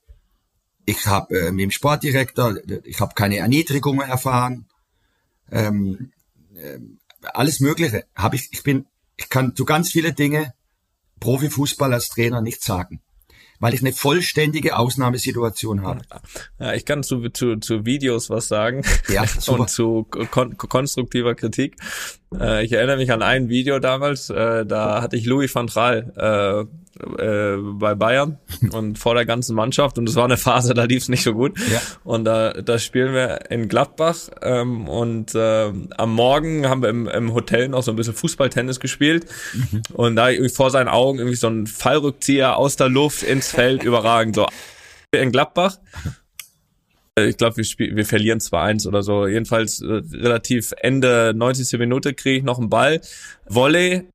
[0.86, 4.68] Ich habe äh, mit dem Sportdirektor, ich habe keine Erniedrigungen erfahren.
[5.52, 6.12] Ähm,
[6.56, 6.80] äh,
[7.22, 8.48] alles Mögliche habe ich.
[8.52, 8.86] Ich bin,
[9.18, 10.54] ich kann zu ganz viele Dinge
[11.20, 13.02] Profifußball als Trainer nicht sagen
[13.60, 16.02] weil ich eine vollständige Ausnahmesituation habe.
[16.60, 19.62] Ja, ich kann zu, zu, zu Videos was sagen ja, super.
[19.62, 21.76] und zu kon konstruktiver Kritik.
[22.34, 26.14] Äh, ich erinnere mich an ein Video damals, äh, da hatte ich Louis van Gaal
[26.16, 26.87] äh,
[27.18, 28.40] äh, bei Bayern
[28.72, 31.34] und vor der ganzen Mannschaft und es war eine Phase, da lief es nicht so
[31.34, 31.58] gut.
[31.72, 31.82] Ja.
[32.04, 37.08] Und da, da spielen wir in Gladbach ähm, und äh, am Morgen haben wir im,
[37.08, 39.82] im Hotel noch so ein bisschen Fußballtennis gespielt mhm.
[39.94, 43.84] und da irgendwie vor seinen Augen irgendwie so ein Fallrückzieher aus der Luft ins Feld
[43.84, 44.48] überragend so
[45.12, 45.78] in Gladbach
[47.18, 49.28] äh, ich glaube, wir, spiel, wir verlieren 2-1 oder so.
[49.28, 51.80] Jedenfalls äh, relativ Ende 90.
[51.80, 53.02] Minute kriege ich noch einen Ball.
[53.48, 54.08] Volley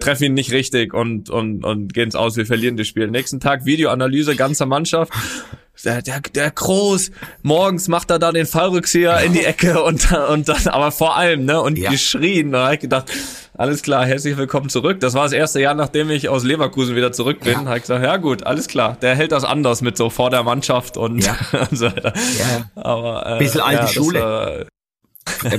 [0.00, 3.10] treffen ihn nicht richtig und, und, und gehen's aus, wir verlieren das Spiel.
[3.10, 5.12] Nächsten Tag Videoanalyse ganzer Mannschaft.
[5.84, 7.10] Der, der, der Groß,
[7.42, 11.44] morgens macht er da den Fallrückzieher in die Ecke und, und dann, aber vor allem,
[11.44, 11.90] ne, und Ja.
[11.90, 12.52] geschrien.
[12.52, 13.10] Da hab ich gedacht,
[13.56, 15.00] alles klar, herzlich willkommen zurück.
[15.00, 17.52] Das war das erste Jahr, nachdem ich aus Leverkusen wieder zurück bin.
[17.52, 17.64] Ja.
[17.64, 18.96] Hab ich gesagt, ja gut, alles klar.
[19.02, 21.36] Der hält das anders mit so vor der Mannschaft und, Ja.
[21.70, 22.12] und so weiter.
[22.38, 22.70] Ja.
[22.80, 24.20] Aber, äh, Bisschen alte ja, Schule.
[24.20, 24.66] War,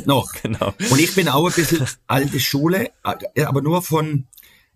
[0.05, 0.33] Noch.
[0.41, 0.73] genau.
[0.89, 2.91] Und ich bin auch ein bisschen alte Schule,
[3.35, 4.27] äh, aber nur von,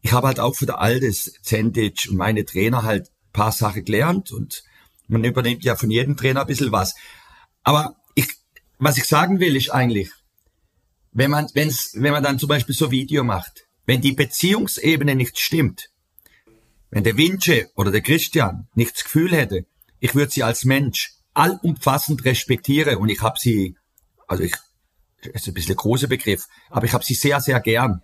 [0.01, 3.85] ich habe halt auch von der Altes, Zendic und meine Trainer halt ein paar Sachen
[3.85, 4.63] gelernt und
[5.07, 6.95] man übernimmt ja von jedem Trainer ein bisschen was.
[7.63, 8.27] Aber ich,
[8.77, 10.11] was ich sagen will, ist eigentlich,
[11.11, 15.39] wenn man, wenn's, wenn man dann zum Beispiel so Video macht, wenn die Beziehungsebene nicht
[15.39, 15.89] stimmt,
[16.91, 19.65] wenn der Vince oder der Christian nicht das Gefühl hätte,
[19.99, 23.75] ich würde sie als Mensch allumfassend respektiere und ich habe sie,
[24.27, 24.53] also ich,
[25.21, 28.01] ist ein bisschen ein großer Begriff, aber ich habe sie sehr, sehr gern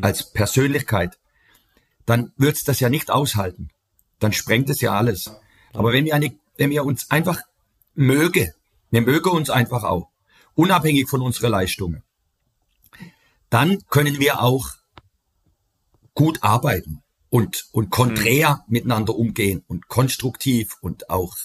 [0.00, 1.18] als Persönlichkeit,
[2.04, 3.68] dann wird's das ja nicht aushalten.
[4.18, 5.30] Dann sprengt es ja alles.
[5.72, 7.40] Aber wenn wir, eine, wenn wir uns einfach
[7.94, 8.54] möge,
[8.90, 10.08] wir mögen uns einfach auch,
[10.54, 12.02] unabhängig von unserer Leistungen,
[13.50, 14.70] dann können wir auch
[16.14, 21.36] gut arbeiten und, und konträr miteinander umgehen und konstruktiv und auch,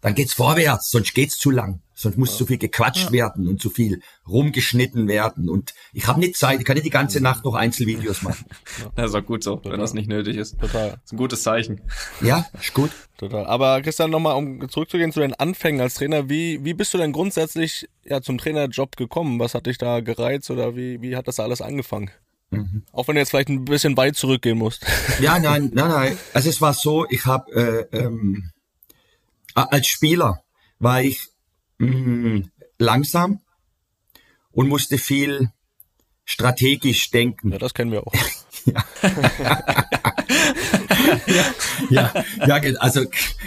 [0.00, 1.82] dann geht's vorwärts, sonst geht's zu lang.
[1.94, 5.50] Sonst muss zu viel gequatscht werden und zu viel rumgeschnitten werden.
[5.50, 8.46] Und ich habe nicht Zeit, ich kann nicht die ganze Nacht noch Einzelvideos machen.
[8.96, 10.58] Das ist auch gut so, wenn das nicht nötig ist.
[10.58, 10.92] Total.
[10.92, 11.82] Das ist ein gutes Zeichen.
[12.22, 12.90] Ja, ist gut.
[13.18, 13.44] Total.
[13.44, 17.12] Aber Christian, nochmal, um zurückzugehen zu deinen Anfängen als Trainer, wie, wie bist du denn
[17.12, 19.38] grundsätzlich ja, zum Trainerjob gekommen?
[19.38, 22.10] Was hat dich da gereizt oder wie, wie hat das alles angefangen?
[22.92, 24.84] Auch wenn du jetzt vielleicht ein bisschen weit zurückgehen musst.
[25.20, 26.18] Ja, nein, nein, nein.
[26.32, 28.50] Also es war so, ich habe äh, ähm,
[29.54, 30.42] als Spieler
[30.78, 31.28] war ich
[31.78, 32.42] mh,
[32.78, 33.40] langsam
[34.52, 35.50] und musste viel
[36.24, 37.52] strategisch denken.
[37.52, 38.12] Ja, das kennen wir auch.
[41.88, 42.12] Ja,
[42.46, 43.04] ja, ge- also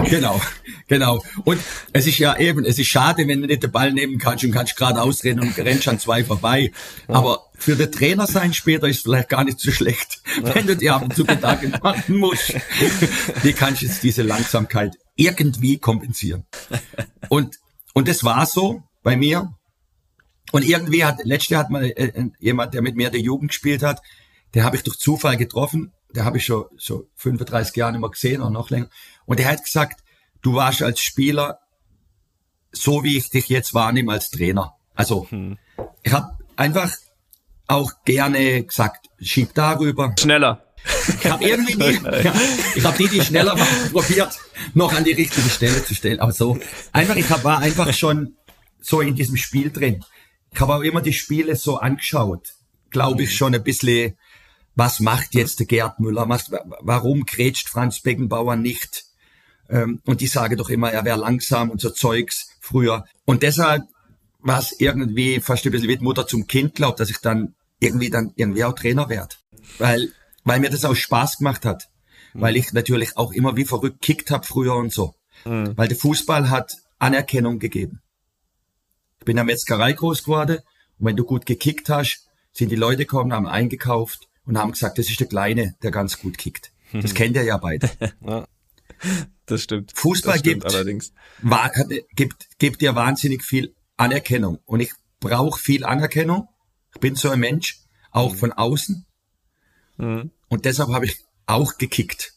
[0.10, 0.42] genau,
[0.88, 1.24] genau.
[1.46, 1.62] Und
[1.94, 4.52] es ist ja eben, es ist schade, wenn du nicht den Ball nehmen kannst und
[4.52, 6.72] kannst gerade ausrennen und rennst an zwei vorbei.
[7.08, 10.96] Aber für den Trainer sein später ist vielleicht gar nicht so schlecht, wenn du dir
[10.96, 12.54] ab und zu Gedanken machen musst.
[13.44, 16.46] Wie kannst du jetzt diese Langsamkeit irgendwie kompensieren?
[17.30, 17.60] Und,
[17.94, 19.54] und das war so bei mir.
[20.52, 23.50] Und irgendwie hat, letztes Jahr hat mal äh, äh, jemand, der mit mir der Jugend
[23.50, 24.02] gespielt hat,
[24.54, 25.94] der habe ich durch Zufall getroffen.
[26.14, 28.90] Der habe ich schon so 35 Jahre nicht mehr gesehen oder noch länger.
[29.26, 30.04] Und der hat gesagt,
[30.42, 31.60] du warst als Spieler
[32.72, 34.76] so, wie ich dich jetzt wahrnehme als Trainer.
[34.94, 35.28] Also
[36.04, 36.92] ich habe einfach
[37.68, 40.14] auch gerne gesagt, schieb darüber.
[40.20, 40.73] Schneller.
[41.08, 42.34] Ich habe irgendwie nie, ja,
[42.76, 43.56] ich habe nie die schneller
[43.92, 44.38] probiert,
[44.74, 46.20] noch an die richtige Stelle zu stellen.
[46.20, 46.60] Aber so
[46.92, 48.36] einfach, ich hab, war einfach schon
[48.82, 50.04] so in diesem Spiel drin.
[50.52, 52.54] Ich habe auch immer die Spiele so angeschaut,
[52.90, 54.18] glaube ich schon ein bisschen,
[54.76, 59.06] was macht jetzt der Gerd Müller, was, warum grätscht Franz Beckenbauer nicht?
[59.70, 63.06] Ähm, und die sagen doch immer, er wäre langsam und so Zeugs früher.
[63.26, 63.84] Und deshalb
[64.40, 67.56] war es irgendwie fast ein bisschen wie die Mutter zum Kind, glaubt, dass ich dann
[67.80, 69.36] irgendwie dann irgendwie auch Trainer werde.
[69.78, 70.12] Weil,
[70.44, 71.90] weil mir das auch Spaß gemacht hat.
[72.36, 75.14] Weil ich natürlich auch immer wie verrückt kickt habe früher und so.
[75.44, 78.02] Weil der Fußball hat Anerkennung gegeben.
[79.20, 80.58] Ich bin in der Metzgerei groß geworden
[81.00, 84.98] und wenn du gut gekickt hast, sind die Leute gekommen, haben eingekauft und haben gesagt,
[84.98, 86.72] das ist der Kleine, der ganz gut kickt.
[86.92, 87.90] Das kennt ihr ja beide.
[89.46, 89.92] Das stimmt.
[89.96, 91.14] Fußball das stimmt gibt- allerdings.
[91.42, 94.60] Wa- hat- gibt, gibt dir wahnsinnig viel Anerkennung.
[94.66, 96.48] Und ich brauche viel Anerkennung.
[96.94, 97.80] Ich bin so ein Mensch,
[98.12, 99.06] auch von außen.
[99.98, 100.32] Mhm.
[100.50, 102.34] Und deshalb habe ich auch gekickt.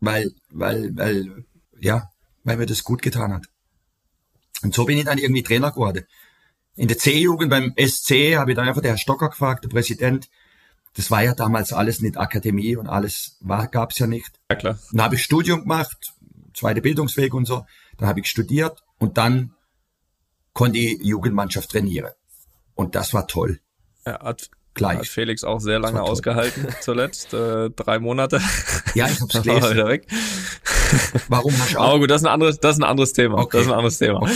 [0.00, 1.44] Weil, weil, weil,
[1.80, 2.10] ja,
[2.44, 3.46] weil mir das gut getan hat.
[4.62, 6.04] Und so bin ich dann irgendwie Trainer geworden.
[6.76, 10.28] In der C-Jugend beim SC habe ich dann einfach der Herr Stocker gefragt, der Präsident.
[10.94, 14.40] Das war ja damals alles nicht Akademie und alles war, gab's ja nicht.
[14.50, 14.78] Ja klar.
[14.92, 16.12] Dann habe ich Studium gemacht,
[16.54, 17.66] zweite Bildungsweg und so.
[17.96, 19.54] Dann habe ich studiert und dann
[20.52, 22.12] konnte ich Jugendmannschaft trainieren.
[22.74, 23.60] Und das war toll.
[24.06, 24.98] Ja, hat, Gleich.
[24.98, 27.34] hat Felix auch sehr lange ausgehalten zuletzt.
[27.34, 28.40] Äh, drei Monate.
[28.94, 29.76] Ja, ich hab's Dann war er gelesen.
[29.76, 30.06] wieder weg.
[31.28, 31.98] Warum hast du Aber auch?
[31.98, 33.38] gut, das ist ein anderes, das ist ein anderes Thema.
[33.38, 33.58] Okay.
[33.58, 34.22] Das ist ein anderes Thema.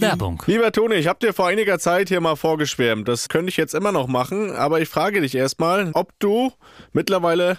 [0.00, 0.42] Werbung.
[0.46, 3.08] Lieber Toni, ich habe dir vor einiger Zeit hier mal vorgeschwärmt.
[3.08, 6.52] Das könnte ich jetzt immer noch machen, aber ich frage dich erstmal, ob du
[6.92, 7.58] mittlerweile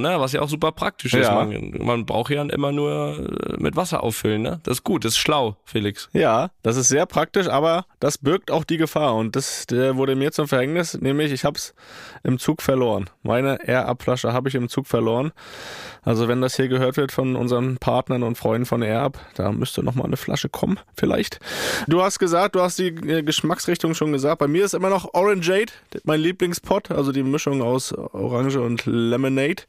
[0.00, 0.20] ne?
[0.20, 1.26] Was ja auch super praktisch ist.
[1.26, 1.44] Ja.
[1.44, 4.60] Man, man braucht ja immer nur äh, mit Wasser auffüllen, ne?
[4.62, 6.08] Das ist gut, das ist schlau, Felix.
[6.12, 10.32] Ja, das ist sehr praktisch, aber das birgt auch die Gefahr und das wurde mir
[10.32, 11.74] zum Verhängnis, nämlich ich habe es
[12.22, 13.10] im Zug verloren.
[13.22, 15.32] Meine Air-Up-Flasche habe ich im Zug verloren.
[16.02, 19.82] Also wenn das hier gehört wird von unseren Partnern und Freunden von Air-Up, da müsste
[19.82, 21.40] noch mal eine Flasche kommen, vielleicht.
[21.88, 24.38] Du hast gesagt, du hast die äh, Geschmacksrichtung schon gesagt.
[24.38, 25.72] Bei mir ist immer noch Orangeade,
[26.04, 29.64] mein Lieblingspot, also die Mischung aus Orange und Lemonade.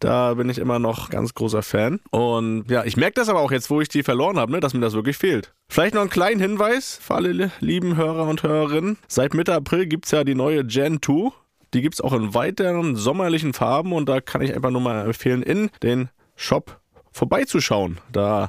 [0.00, 2.00] Da bin ich immer noch ganz großer Fan.
[2.10, 4.74] Und ja, ich merke das aber auch jetzt, wo ich die verloren habe, ne, dass
[4.74, 5.52] mir das wirklich fehlt.
[5.68, 8.98] Vielleicht noch einen kleinen Hinweis für alle li- lieben Hörer und Hörerinnen.
[9.08, 11.30] Seit Mitte April gibt's ja die neue Gen 2.
[11.74, 15.42] Die gibt's auch in weiteren sommerlichen Farben und da kann ich einfach nur mal empfehlen,
[15.42, 16.80] in den Shop
[17.12, 17.98] vorbeizuschauen.
[18.12, 18.48] Da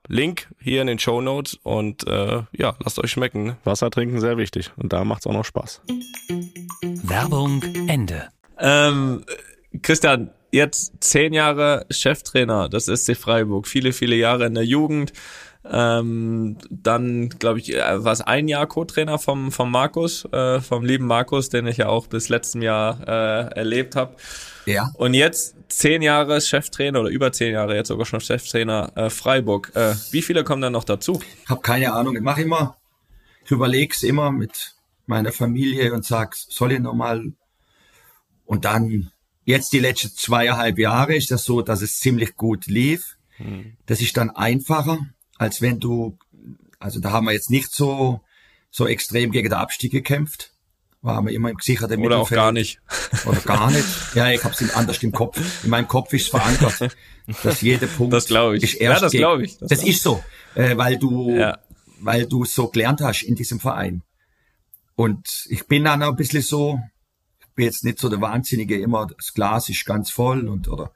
[0.11, 3.43] Link hier in den Show Notes und äh, ja, lasst euch schmecken.
[3.43, 3.57] Ne?
[3.63, 5.81] Wasser trinken sehr wichtig und da macht's auch noch Spaß.
[7.03, 8.27] Werbung Ende.
[8.59, 9.23] Ähm,
[9.81, 15.13] Christian, jetzt zehn Jahre Cheftrainer des SC Freiburg, viele, viele Jahre in der Jugend.
[15.63, 20.83] Ähm, dann, glaube ich, äh, war es ein Jahr Co-Trainer vom, vom Markus, äh, vom
[20.83, 24.15] lieben Markus, den ich ja auch bis letztem Jahr äh, erlebt habe.
[24.65, 24.91] Ja.
[24.95, 29.71] Und jetzt zehn Jahre Cheftrainer oder über zehn Jahre jetzt sogar schon Cheftrainer äh, Freiburg.
[29.75, 31.21] Äh, wie viele kommen dann noch dazu?
[31.43, 32.15] Ich habe keine Ahnung.
[32.15, 32.77] Ich mache immer,
[33.43, 37.33] ich überleg's immer mit meiner Familie und sag, soll ich noch mal?
[38.45, 39.11] Und dann
[39.45, 43.17] jetzt die letzten zweieinhalb Jahre ist das so, dass es ziemlich gut lief.
[43.87, 44.99] Das ist dann einfacher,
[45.37, 46.17] als wenn du,
[46.77, 48.21] also da haben wir jetzt nicht so
[48.71, 50.53] so extrem gegen den Abstieg gekämpft.
[51.03, 52.37] Waren wir immer im gesicherten Oder auch Mittelfeld.
[52.39, 52.79] gar nicht.
[53.25, 53.85] Oder gar nicht.
[54.13, 55.39] Ja, ich hab's anders im Kopf.
[55.63, 56.95] In meinem Kopf ist verankert,
[57.43, 58.63] dass jeder Punkt Das glaub ich.
[58.63, 59.57] ist Ja, erst das gegen- glaub ich.
[59.57, 61.57] Das Das, ist so, äh, weil du, Ja.
[62.01, 64.03] weil du so gelernt hast in diesem Verein.
[64.95, 66.79] Und ich bin dann auch ein bisschen so,
[67.39, 70.91] ich bin jetzt nicht so der Wahnsinnige, immer das Glas ist ganz voll und oder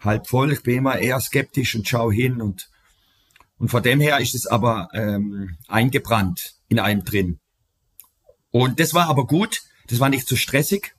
[0.00, 0.52] halb voll.
[0.52, 2.68] Ich bin immer eher skeptisch und schau hin und
[3.60, 7.38] und von dem her ist es aber ähm, eingebrannt in einem drin.
[8.50, 10.94] Und das war aber gut, das war nicht so stressig,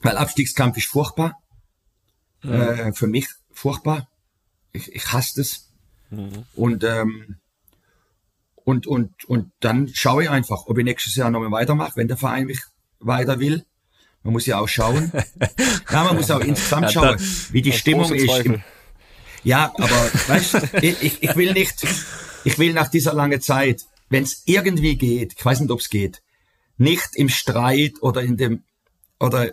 [0.00, 1.38] weil Abstiegskampf ist furchtbar.
[2.42, 2.52] Mhm.
[2.52, 4.08] Äh, für mich furchtbar.
[4.72, 5.68] Ich, ich hasse das.
[6.10, 6.44] Mhm.
[6.54, 7.36] Und, ähm,
[8.64, 12.16] und, und, und dann schaue ich einfach, ob ich nächstes Jahr nochmal weitermache, wenn der
[12.16, 12.60] Verein mich
[13.00, 13.64] weiter will.
[14.22, 15.10] Man muss ja auch schauen.
[15.90, 17.16] ja, man muss auch insgesamt schauen,
[17.50, 18.38] wie die Stimmung ist.
[18.44, 18.62] Im,
[19.42, 21.84] ja, aber weißt, ich, ich will nicht,
[22.44, 25.90] ich will nach dieser langen Zeit, wenn es irgendwie geht, ich weiß nicht, ob es
[25.90, 26.22] geht,
[26.76, 28.62] nicht im Streit oder in dem
[29.20, 29.52] oder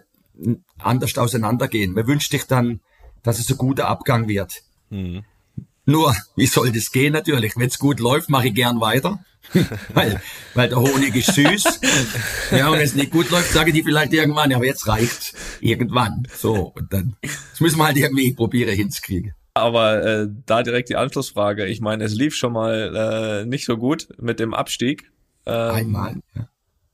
[0.78, 1.94] anders auseinandergehen.
[1.94, 2.80] Man wünscht sich dann,
[3.24, 4.64] dass es ein guter Abgang wird.
[4.90, 5.24] Mhm.
[5.86, 7.58] Nur, wie soll das gehen natürlich?
[7.58, 9.24] Wenn es gut läuft, mache ich gern weiter.
[9.94, 10.22] weil,
[10.54, 11.80] weil der Honig ist süß.
[12.52, 15.34] ja, und wenn es nicht gut läuft, sage die vielleicht irgendwann, ja, aber jetzt reicht's.
[15.60, 16.28] Irgendwann.
[16.36, 19.34] So, und dann, das müssen wir halt irgendwie probieren hinzukriegen.
[19.56, 21.66] Aber äh, da direkt die Anschlussfrage.
[21.66, 25.12] Ich meine, es lief schon mal äh, nicht so gut mit dem Abstieg.
[25.46, 26.48] Ähm, Einmal, ja.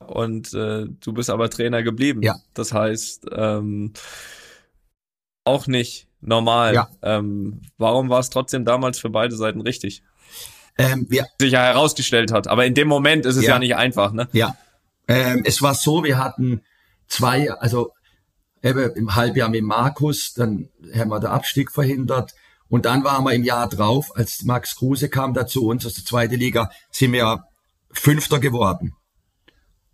[0.06, 2.22] Und äh, du bist aber Trainer geblieben.
[2.22, 2.36] Ja.
[2.54, 3.92] Das heißt, ähm,
[5.44, 6.74] auch nicht normal.
[6.74, 6.88] Ja.
[7.02, 10.02] Ähm, warum war es trotzdem damals für beide Seiten richtig?
[10.78, 12.48] Ähm, wir, sich ja herausgestellt hat.
[12.48, 14.28] Aber in dem Moment ist es ja, ja nicht einfach, ne?
[14.32, 14.56] Ja.
[15.08, 16.62] Ähm, es war so, wir hatten
[17.06, 17.92] zwei, also
[18.62, 22.34] eben im Halbjahr mit Markus, dann haben wir den Abstieg verhindert.
[22.68, 26.04] Und dann waren wir im Jahr drauf, als Max Kruse kam dazu uns aus der
[26.04, 27.44] zweiten Liga, sind wir
[27.92, 28.94] Fünfter geworden.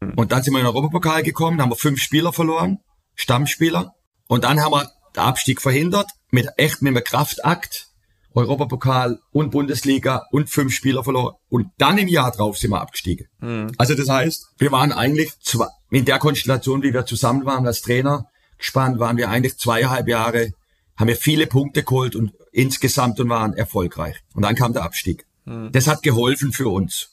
[0.03, 0.13] Hm.
[0.17, 2.79] Und dann sind wir in den Europapokal gekommen, haben wir fünf Spieler verloren,
[3.15, 3.95] Stammspieler.
[4.29, 7.89] Und dann haben wir den Abstieg verhindert, mit echt mit einem Kraftakt,
[8.35, 11.35] Europapokal und Bundesliga und fünf Spieler verloren.
[11.49, 13.27] Und dann im Jahr drauf sind wir abgestiegen.
[13.41, 13.73] Mhm.
[13.77, 17.83] Also das heißt, wir waren eigentlich zwei, in der Konstellation, wie wir zusammen waren als
[17.83, 20.53] Trainer, gespannt, waren wir eigentlich zweieinhalb Jahre,
[20.97, 24.17] haben wir viele Punkte geholt und insgesamt und waren erfolgreich.
[24.35, 25.27] Und dann kam der Abstieg.
[25.45, 25.73] Mhm.
[25.73, 27.12] Das hat geholfen für uns.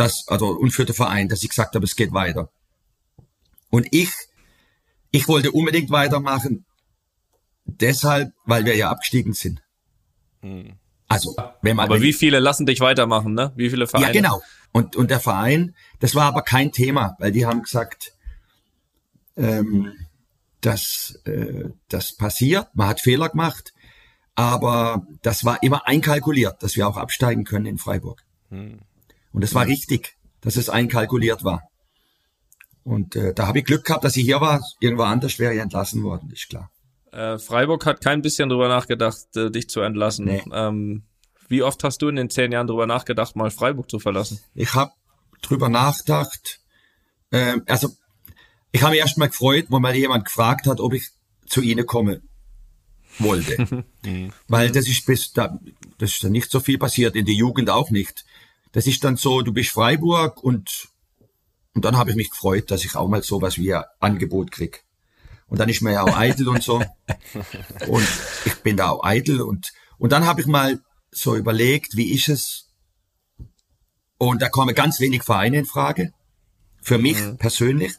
[0.00, 2.50] Das, also, und für den Verein, dass ich gesagt habe, es geht weiter.
[3.68, 4.10] Und ich,
[5.10, 6.64] ich wollte unbedingt weitermachen,
[7.66, 9.62] deshalb, weil wir ja abgestiegen sind.
[10.40, 10.78] Mhm.
[11.06, 11.84] Also, wenn man.
[11.84, 13.52] Aber wie viele lassen dich weitermachen, ne?
[13.56, 14.06] Wie viele Vereine?
[14.06, 14.40] Ja, genau.
[14.72, 18.14] Und, und der Verein, das war aber kein Thema, weil die haben gesagt,
[19.36, 19.92] ähm,
[20.62, 23.74] dass äh, das passiert, man hat Fehler gemacht,
[24.34, 28.22] aber das war immer einkalkuliert, dass wir auch absteigen können in Freiburg.
[28.48, 28.78] Hm.
[29.32, 31.62] Und es war richtig, dass es einkalkuliert war.
[32.82, 34.60] Und äh, da habe ich Glück gehabt, dass ich hier war.
[34.80, 36.70] Irgendwo anders wäre ich entlassen worden, ist klar.
[37.12, 40.24] Äh, Freiburg hat kein bisschen drüber nachgedacht, äh, dich zu entlassen.
[40.26, 40.42] Nee.
[40.52, 41.02] Ähm,
[41.48, 44.40] wie oft hast du in den zehn Jahren drüber nachgedacht, mal Freiburg zu verlassen?
[44.54, 44.92] Ich habe
[45.42, 46.60] drüber nachgedacht.
[47.32, 47.90] Ähm, also
[48.72, 51.08] ich habe mich erst mal gefreut, wo mal jemand gefragt hat, ob ich
[51.46, 52.22] zu ihnen komme
[53.18, 53.84] wollte.
[54.02, 54.32] Mhm.
[54.48, 55.60] Weil das ist bis da,
[55.98, 58.24] das ist dann nicht so viel passiert, in der Jugend auch nicht.
[58.72, 60.88] Das ist dann so, du bist Freiburg und,
[61.74, 64.84] und dann habe ich mich gefreut, dass ich auch mal sowas wie ein Angebot krieg.
[65.46, 66.80] Und dann ist man ja auch eitel und so.
[67.88, 68.06] Und
[68.44, 70.80] ich bin da auch eitel und, und dann habe ich mal
[71.10, 72.68] so überlegt, wie ist es?
[74.16, 76.12] Und da kommen ganz wenig Vereine in Frage.
[76.82, 77.36] Für mich mhm.
[77.36, 77.94] persönlich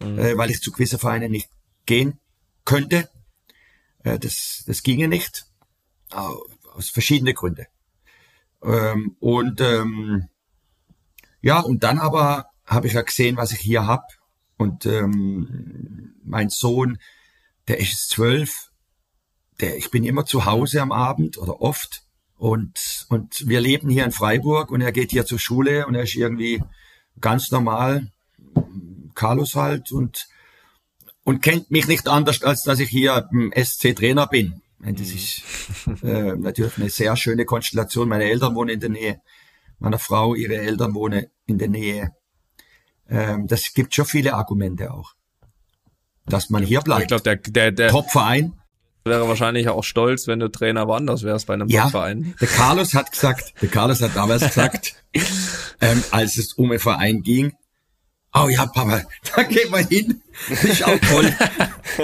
[0.00, 0.18] mhm.
[0.18, 1.48] äh, weil ich zu gewissen Vereinen nicht
[1.84, 2.18] gehen
[2.64, 3.08] könnte.
[4.02, 5.46] Äh, das, das ginge nicht.
[6.10, 7.66] Aus verschiedenen Gründen.
[8.66, 10.28] Ähm, und ähm,
[11.40, 14.04] ja, und dann aber habe ich ja gesehen, was ich hier hab.
[14.56, 16.98] Und ähm, mein Sohn,
[17.68, 18.70] der ist zwölf,
[19.60, 22.02] der, ich bin immer zu Hause am Abend oder oft.
[22.36, 26.02] Und, und wir leben hier in Freiburg und er geht hier zur Schule und er
[26.02, 26.62] ist irgendwie
[27.20, 28.10] ganz normal
[29.14, 30.28] Carlos halt und,
[31.24, 34.60] und kennt mich nicht anders, als dass ich hier SC-Trainer bin.
[34.94, 35.14] Das mhm.
[35.14, 35.42] ist
[36.02, 38.08] äh, natürlich eine sehr schöne Konstellation.
[38.08, 39.20] Meine Eltern wohnen in der Nähe.
[39.78, 42.12] Meine Frau, ihre Eltern wohnen in der Nähe.
[43.08, 45.14] Ähm, das gibt schon viele Argumente auch.
[46.24, 47.02] Dass man hier bleibt.
[47.02, 48.54] Ich glaube, der, der, der Top-Verein.
[49.04, 52.34] Wäre wahrscheinlich auch stolz, wenn du Trainer woanders wärst bei einem ja, Top-Verein.
[52.40, 54.96] Der Carlos hat gesagt, der Carlos hat damals gesagt,
[55.80, 57.52] ähm, als es um einen Verein ging,
[58.38, 59.02] Oh ja, Papa,
[59.34, 60.22] da geht man hin.
[60.50, 61.32] Das ist auch toll.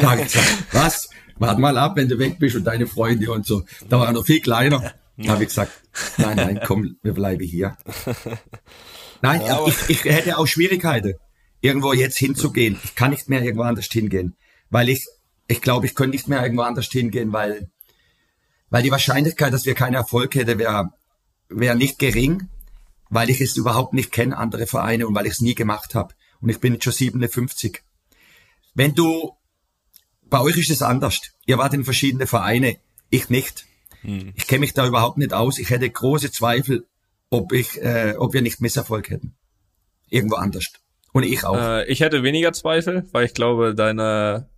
[0.01, 1.11] da gesagt, was?
[1.39, 3.65] Warte mal ab, wenn du weg bist und deine Freunde und so.
[3.89, 4.93] Da war er noch viel kleiner.
[5.17, 5.73] Da habe ich gesagt,
[6.19, 7.77] nein, nein, komm, wir bleiben hier.
[9.25, 11.15] Nein, ja, ich, ich hätte auch Schwierigkeiten,
[11.61, 12.77] irgendwo jetzt hinzugehen.
[12.83, 14.35] Ich kann nicht mehr irgendwo anders hingehen,
[14.69, 15.07] weil ich,
[15.47, 17.71] ich glaube, ich könnte nicht mehr irgendwo anders hingehen, weil,
[18.69, 20.91] weil die Wahrscheinlichkeit, dass wir keinen Erfolg hätten, wäre
[21.55, 22.49] wäre nicht gering,
[23.11, 26.15] weil ich es überhaupt nicht kenne, andere Vereine und weil ich es nie gemacht habe
[26.41, 27.83] und ich bin jetzt schon 57.
[28.75, 29.37] wenn du,
[30.33, 31.21] bei euch ist es anders.
[31.45, 32.79] Ihr wart in verschiedene Vereine,
[33.11, 33.67] ich nicht.
[34.01, 34.33] Hm.
[34.35, 35.59] Ich kenne mich da überhaupt nicht aus.
[35.59, 36.87] Ich hätte große Zweifel,
[37.29, 39.35] ob ich, äh, ob wir nicht Misserfolg hätten.
[40.09, 40.73] Irgendwo anders.
[41.13, 41.59] Und ich auch.
[41.59, 44.49] Äh, ich hätte weniger Zweifel, weil ich glaube, deine,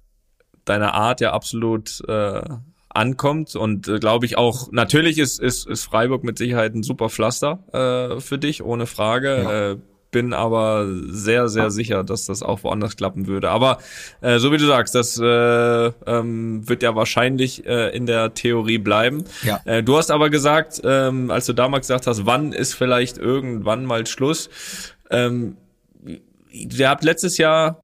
[0.64, 2.42] deine Art ja absolut äh,
[2.88, 7.10] ankommt und äh, glaube ich auch, natürlich ist, ist, ist Freiburg mit Sicherheit ein super
[7.10, 9.28] Pflaster äh, für dich, ohne Frage.
[9.28, 9.70] Ja.
[9.72, 9.76] Äh,
[10.14, 13.50] bin aber sehr, sehr sicher, dass das auch woanders klappen würde.
[13.50, 13.78] Aber
[14.20, 18.78] äh, so wie du sagst, das äh, ähm, wird ja wahrscheinlich äh, in der Theorie
[18.78, 19.24] bleiben.
[19.42, 19.60] Ja.
[19.64, 23.86] Äh, du hast aber gesagt, ähm, als du damals gesagt hast, wann ist vielleicht irgendwann
[23.86, 24.50] mal Schluss?
[25.10, 25.56] Ähm,
[26.52, 27.80] ihr habt letztes Jahr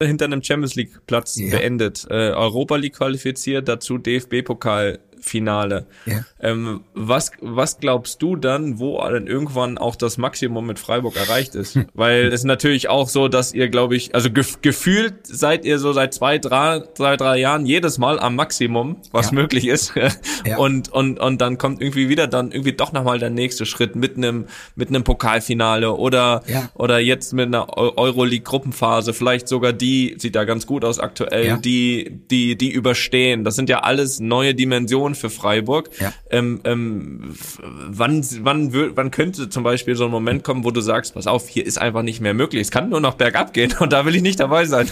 [0.00, 1.50] hinter einem Champions League Platz ja.
[1.50, 5.86] beendet, äh, Europa League qualifiziert, dazu DFB Pokal Finale.
[6.04, 6.24] Ja.
[6.38, 11.54] Ähm, was, was glaubst du dann, wo dann irgendwann auch das Maximum mit Freiburg erreicht
[11.54, 11.78] ist?
[11.94, 15.78] Weil es ist natürlich auch so, dass ihr, glaube ich, also gef gefühlt seid ihr
[15.78, 19.34] so seit zwei, drei, drei, drei Jahren jedes Mal am Maximum, was ja.
[19.34, 19.94] möglich ist.
[19.96, 20.58] ja.
[20.64, 24.16] Und, und, und dann kommt irgendwie wieder dann irgendwie doch nochmal der nächste Schritt mit
[24.16, 24.46] einem,
[24.76, 26.42] mit einem Pokalfinale oder,
[26.74, 32.20] oder jetzt mit einer Euroleague-Gruppenphase, vielleicht sogar die, sieht da ganz gut aus aktuell, die,
[32.30, 33.44] die, die überstehen.
[33.44, 35.90] Das sind ja alles neue Dimensionen für Freiburg.
[36.00, 36.12] Ja.
[36.30, 41.14] Ähm, ähm, wann, wann, wann könnte zum Beispiel so ein Moment kommen, wo du sagst,
[41.14, 42.62] pass auf, hier ist einfach nicht mehr möglich.
[42.62, 44.90] Es kann nur noch bergab gehen und da will ich nicht dabei sein.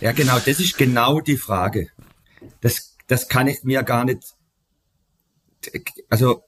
[0.00, 1.88] Ja, genau, das ist genau die Frage.
[2.60, 4.22] Das, das kann ich mir gar nicht,
[6.08, 6.42] also,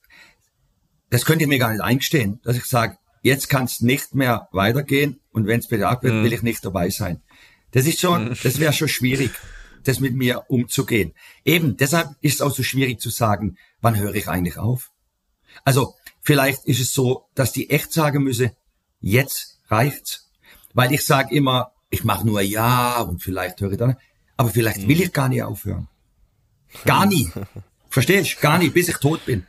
[1.11, 4.49] das könnte ich mir gar nicht eingestehen, dass ich sage, jetzt kann es nicht mehr
[4.53, 6.25] weitergehen und wenn es bergab wird, mhm.
[6.25, 7.23] will ich nicht dabei sein.
[7.73, 8.37] Das ist schon, mhm.
[8.43, 9.31] das wäre schon schwierig
[9.85, 11.13] das mit mir umzugehen.
[11.45, 14.91] Eben, deshalb ist es auch so schwierig zu sagen, wann höre ich eigentlich auf?
[15.65, 18.53] Also, vielleicht ist es so, dass die echt sagen müsse,
[19.01, 20.31] jetzt reicht's.
[20.75, 23.97] Weil ich sage immer, ich mache nur ja und vielleicht höre ich dann,
[24.37, 25.89] aber vielleicht will ich gar nicht aufhören.
[26.85, 27.31] Gar nie.
[27.91, 28.41] Verstehst?
[28.41, 29.47] Gar nicht, bis ich tot bin.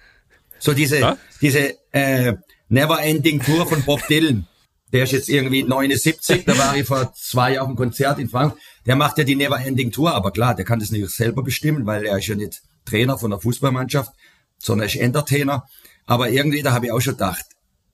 [0.60, 1.18] So diese, ja?
[1.42, 2.34] diese äh,
[2.68, 4.48] Never-Ending Tour von Bob Dylan.
[4.92, 8.62] Der ist jetzt irgendwie 79, da war ich vor zwei Jahren Konzert in Frankfurt.
[8.86, 11.86] Der macht ja die Never Ending Tour, aber klar, der kann das nicht selber bestimmen,
[11.86, 14.12] weil er ist ja nicht Trainer von der Fußballmannschaft,
[14.58, 15.68] sondern ist Entertainer.
[16.06, 17.46] Aber irgendwie, da habe ich auch schon gedacht,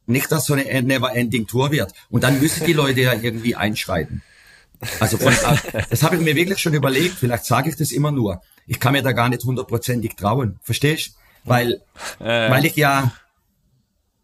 [0.08, 1.94] nicht, dass so eine Never Ending Tour wird.
[2.10, 4.24] Und dann müssen die Leute ja irgendwie einschreiten.
[5.00, 5.34] Also von,
[5.90, 7.16] das habe ich mir wirklich schon überlegt.
[7.20, 8.42] Vielleicht sage ich das immer nur.
[8.66, 10.60] Ich kann mir da gar nicht hundertprozentig trauen.
[10.64, 11.16] Verstehst?
[11.44, 11.82] Weil,
[12.20, 12.50] äh.
[12.50, 13.12] weil ich ja,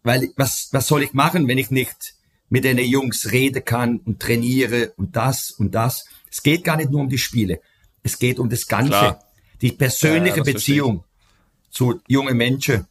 [0.02, 2.14] weil was, was soll ich machen, wenn ich nicht
[2.48, 6.06] mit den Jungs reden kann und trainiere und das und das.
[6.30, 7.60] Es geht gar nicht nur um die Spiele.
[8.02, 8.90] Es geht um das Ganze.
[8.90, 9.22] Klar.
[9.62, 11.04] Die persönliche ja, Beziehung
[11.70, 12.86] zu jungen Menschen,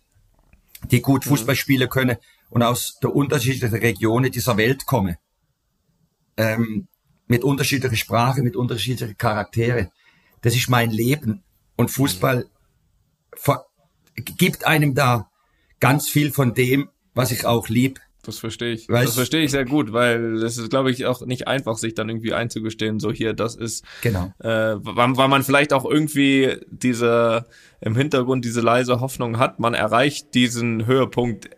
[0.91, 1.29] die gut mhm.
[1.29, 2.17] Fußball spielen können
[2.49, 5.17] und aus der unterschiedlichen Regionen dieser Welt kommen.
[6.37, 6.87] Ähm,
[7.27, 9.91] mit unterschiedlicher Sprache, mit unterschiedlichen Charaktere.
[10.41, 11.43] Das ist mein Leben.
[11.75, 12.47] Und Fußball
[14.15, 15.29] gibt einem da
[15.79, 17.99] ganz viel von dem, was ich auch lieb.
[18.25, 18.89] Das verstehe ich.
[18.89, 21.93] Weißt, das verstehe ich sehr gut, weil es ist, glaube ich, auch nicht einfach, sich
[21.93, 24.31] dann irgendwie einzugestehen, so hier, das ist, genau.
[24.39, 27.45] äh, weil, weil man vielleicht auch irgendwie diese
[27.85, 31.51] im Hintergrund diese leise Hoffnung hat, man erreicht diesen Höhepunkt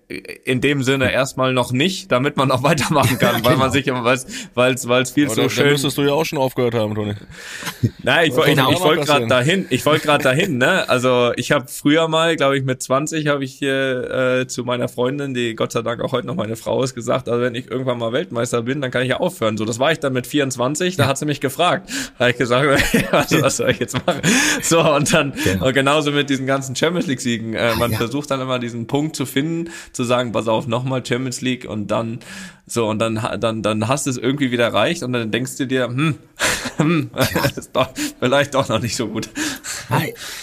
[0.43, 3.70] in dem Sinne erstmal noch nicht, damit man auch weitermachen kann, weil man genau.
[3.70, 5.63] sich immer weiß, weil es weil es viel zu schön.
[5.63, 7.13] Da müsstest du ja auch schon aufgehört haben, Toni.
[8.03, 10.89] Nein, ich, ich, ich, ich wollte gerade dahin, ich wollte gerade dahin, ne?
[10.89, 14.89] Also ich habe früher mal, glaube ich, mit 20 habe ich hier äh, zu meiner
[14.89, 17.69] Freundin, die Gott sei Dank auch heute noch meine Frau ist, gesagt, also wenn ich
[17.71, 19.57] irgendwann mal Weltmeister bin, dann kann ich ja aufhören.
[19.57, 21.89] So, das war ich dann mit 24, da hat sie mich gefragt.
[22.17, 22.67] Da habe ich gesagt,
[23.11, 24.21] also, was soll ich jetzt machen?
[24.61, 25.67] So, und dann genau.
[25.67, 27.53] und genauso mit diesen ganzen Champions League Siegen.
[27.53, 27.97] Äh, man ja.
[27.97, 31.87] versucht dann immer diesen Punkt zu finden, zu sagen, pass auf, nochmal Champions League und
[31.87, 32.19] dann
[32.65, 35.65] so und dann dann dann hast du es irgendwie wieder erreicht und dann denkst du
[35.65, 36.17] dir, hm,
[36.77, 37.11] hm
[37.55, 37.89] ist doch
[38.19, 39.29] vielleicht doch noch nicht so gut.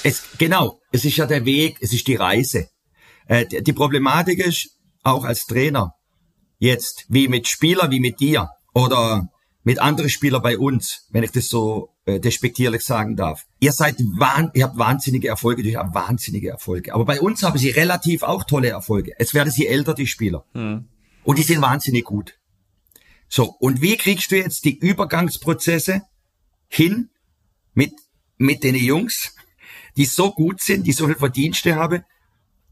[0.03, 2.69] Es, genau, es ist ja der Weg, es ist die Reise.
[3.27, 4.71] Äh, die Problematik ist
[5.03, 5.95] auch als Trainer
[6.65, 9.29] jetzt, wie mit Spieler, wie mit dir oder
[9.63, 13.47] mit anderen Spielern bei uns, wenn ich das so äh, despektierlich sagen darf.
[13.61, 16.95] Ihr seid wahn, ihr habt wahnsinnige Erfolge, ihr habt wahnsinnige Erfolge.
[16.95, 19.13] Aber bei uns haben sie relativ auch tolle Erfolge.
[19.19, 20.45] Es werden sie älter, die Spieler.
[20.53, 20.89] Hm.
[21.23, 22.35] Und die sind wahnsinnig gut.
[23.29, 26.03] So, und wie kriegst du jetzt die Übergangsprozesse
[26.69, 27.09] hin
[27.73, 27.93] mit,
[28.37, 29.35] mit den Jungs,
[29.97, 32.05] die so gut sind, die so viel Verdienste haben?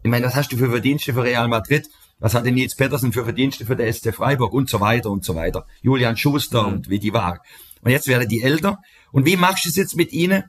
[0.02, 1.88] Ich meine, was hast du für Verdienste für Real Madrid?
[2.22, 5.34] Was hatte Nils Pettersen für Verdienste für der SC Freiburg und so weiter und so
[5.34, 5.66] weiter.
[5.80, 6.72] Julian Schuster mhm.
[6.74, 7.40] und wie die waren.
[7.80, 8.78] Und jetzt werden die älter.
[9.10, 10.44] Und wie machst du es jetzt mit ihnen,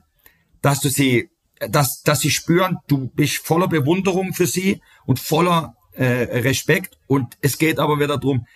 [0.62, 5.74] dass du sie, dass, dass sie spüren, du bist voller Bewunderung für sie und voller
[5.94, 6.96] äh, Respekt.
[7.08, 8.46] Und es geht aber wieder drum,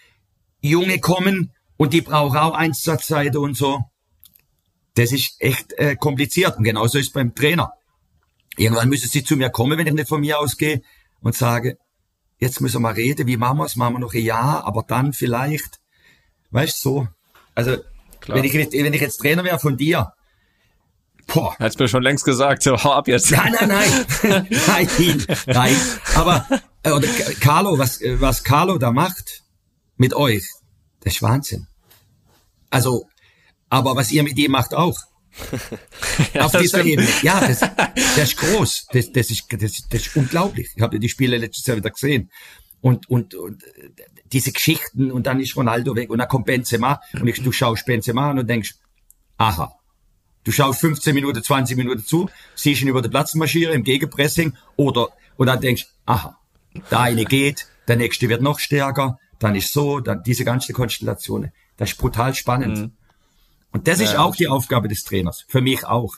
[0.61, 3.81] Junge kommen und die brauchen auch Einsatzzeit und so.
[4.95, 6.57] das ist echt äh, kompliziert.
[6.57, 7.73] Und genauso ist beim Trainer.
[8.57, 10.83] Irgendwann müssen sie zu mir kommen, wenn ich nicht von mir ausgehe
[11.21, 11.79] und sage,
[12.39, 13.77] jetzt müssen wir mal reden, wie machen wir es?
[13.77, 15.81] Machen wir noch ein Jahr, aber dann vielleicht.
[16.51, 17.09] Weißt du, so.
[17.55, 17.77] Also,
[18.27, 20.13] wenn ich, wenn ich jetzt Trainer wäre von dir,
[21.27, 21.55] boah.
[21.59, 23.31] Hättest mir schon längst gesagt, so, hau ab jetzt.
[23.31, 24.49] Nein, nein, nein.
[24.67, 25.77] nein, nein.
[26.15, 26.47] Aber,
[26.83, 27.09] äh, oder
[27.41, 29.43] Carlo, was, äh, was Carlo da macht
[29.97, 30.45] mit euch,
[31.01, 31.67] das ist Wahnsinn.
[32.71, 33.07] Also,
[33.69, 34.99] aber was ihr mit ihm macht auch.
[36.35, 36.85] Ja, Auf dieser.
[36.85, 37.09] Ebene.
[37.23, 37.61] Ja, das,
[37.95, 38.87] das ist groß.
[38.93, 40.71] Das, das, ist, das, das ist unglaublich.
[40.75, 42.31] Ich habe die Spiele letztes Jahr wieder gesehen.
[42.81, 43.65] Und, und, und
[44.33, 47.85] diese Geschichten und dann ist Ronaldo weg und dann kommt Benzema und ich, du schaust
[47.87, 48.75] Benzema an und denkst,
[49.37, 49.75] aha.
[50.45, 54.55] Du schaust 15 Minuten, 20 Minuten zu, siehst ihn über den Platz marschieren im Gegenpressing
[54.77, 56.39] oder, und dann denkst, aha,
[56.91, 61.53] der eine geht, der nächste wird noch stärker, dann ist so, dann diese ganze Konstellationen.
[61.77, 62.79] Das ist brutal spannend.
[62.79, 62.93] Mhm.
[63.73, 65.45] Und das ist auch die Aufgabe des Trainers.
[65.49, 66.15] Für mich auch.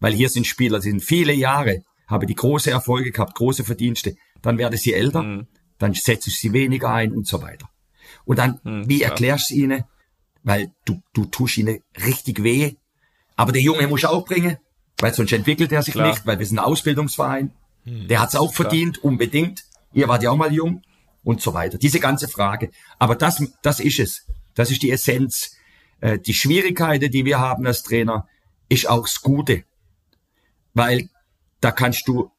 [0.00, 4.16] Weil hier sind Spieler, die sind viele Jahre, haben die große Erfolge gehabt, große Verdienste.
[4.42, 5.46] Dann werden sie älter, mhm.
[5.78, 7.68] dann setze ich sie weniger ein und so weiter.
[8.24, 9.84] Und dann, mhm, wie erklärst du ihnen?
[10.42, 12.74] Weil du, du tust ihnen richtig weh.
[13.36, 14.56] Aber der Junge muss auch bringen,
[14.98, 16.08] weil sonst entwickelt er sich klar.
[16.08, 17.52] nicht, weil wir sind ein Ausbildungsverein.
[17.84, 18.08] Mhm.
[18.08, 18.68] Der hat es auch klar.
[18.68, 19.64] verdient, unbedingt.
[19.92, 20.82] Ihr wart ja auch mal jung
[21.24, 21.78] und so weiter.
[21.78, 22.70] Diese ganze Frage.
[22.98, 24.26] Aber das, das ist es.
[24.54, 25.56] Das ist die Essenz
[26.00, 28.26] äh, die Schwierigkeiten, die wir haben als Trainer,
[28.68, 29.64] ist auch das Gute.
[30.74, 31.08] Weil
[31.60, 32.30] da kannst du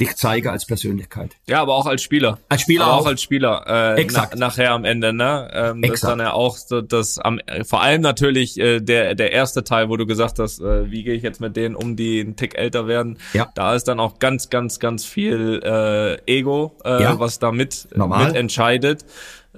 [0.00, 1.36] dich zeigen als Persönlichkeit.
[1.48, 2.38] Ja, aber auch als Spieler.
[2.48, 3.00] Als Spieler aber auch.
[3.00, 3.94] auch als Spieler.
[3.96, 4.34] Äh, Exakt.
[4.36, 5.50] Na, nachher am Ende, ne?
[5.54, 5.84] Ähm, Exakt.
[5.84, 9.64] Das ist dann ja auch so, das am vor allem natürlich äh, der der erste
[9.64, 12.36] Teil, wo du gesagt hast, äh, wie gehe ich jetzt mit denen um, die einen
[12.36, 13.18] Tick älter werden.
[13.32, 13.50] Ja.
[13.54, 17.18] Da ist dann auch ganz ganz ganz viel äh, Ego, äh, ja.
[17.18, 19.04] was da mit, mit entscheidet.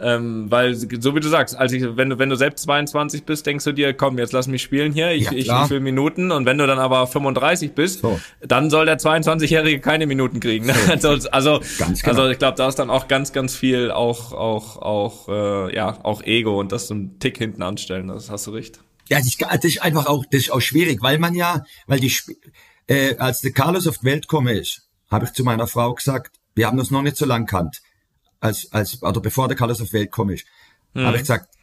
[0.00, 3.46] Ähm, weil, so wie du sagst, als ich, wenn du, wenn du selbst 22 bist,
[3.46, 6.30] denkst du dir, komm, jetzt lass mich spielen hier, ich, ja, ich, ich will Minuten.
[6.30, 8.20] Und wenn du dann aber 35 bist, so.
[8.40, 10.66] dann soll der 22-Jährige keine Minuten kriegen.
[10.66, 10.72] So.
[11.08, 12.08] Also, also, genau.
[12.08, 15.98] also ich glaube, da ist dann auch ganz, ganz viel auch, auch, auch, äh, ja,
[16.02, 18.08] auch Ego und das so einen Tick hinten anstellen.
[18.08, 18.80] Das hast du recht.
[19.08, 22.00] Ja, das ist, das ist einfach auch, das ist auch schwierig, weil man ja, weil
[22.00, 22.12] die,
[22.86, 26.36] äh, als der Carlos auf die Welt komme ist, habe ich zu meiner Frau gesagt,
[26.54, 27.80] wir haben das noch nicht so lang kannt
[28.40, 30.36] als, als, oder bevor der Carlos auf die Welt komme,
[30.94, 31.04] mhm.
[31.04, 31.54] habe ich gesagt,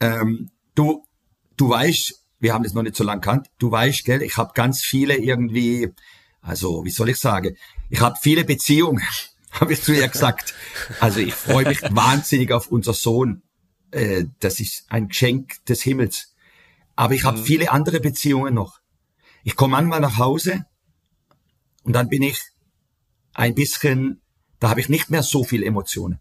[0.00, 1.04] ähm, du,
[1.56, 4.52] du weißt, wir haben das noch nicht so lange kannt, du weißt, gell, ich habe
[4.54, 5.92] ganz viele irgendwie,
[6.40, 7.56] also wie soll ich sagen,
[7.90, 9.02] ich habe viele Beziehungen,
[9.52, 10.54] habe ich zu ihr gesagt.
[11.00, 13.42] Also ich freue mich wahnsinnig auf unser Sohn.
[13.92, 16.34] Äh, das ist ein Geschenk des Himmels.
[16.96, 17.44] Aber ich habe mhm.
[17.44, 18.80] viele andere Beziehungen noch.
[19.44, 20.64] Ich komme manchmal nach Hause
[21.84, 22.40] und dann bin ich
[23.34, 24.22] ein bisschen
[24.64, 26.20] da habe ich nicht mehr so viel Emotionen.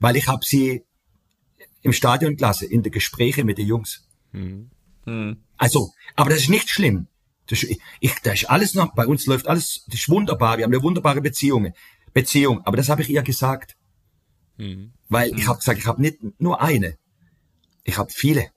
[0.00, 0.84] Weil ich habe sie
[1.80, 4.08] im Stadion gelassen, in den Gesprächen mit den Jungs.
[4.32, 4.72] Mhm.
[5.56, 7.06] Also, aber das ist nicht schlimm.
[7.46, 10.64] Das ist, ich, das ist alles noch, bei uns läuft alles, das ist wunderbar, wir
[10.64, 11.72] haben eine wunderbare Beziehung.
[12.12, 13.76] Beziehung, aber das habe ich ihr gesagt.
[14.56, 14.92] Mhm.
[15.08, 16.98] Weil ich habe gesagt, ich habe nicht nur eine,
[17.84, 18.50] ich habe viele.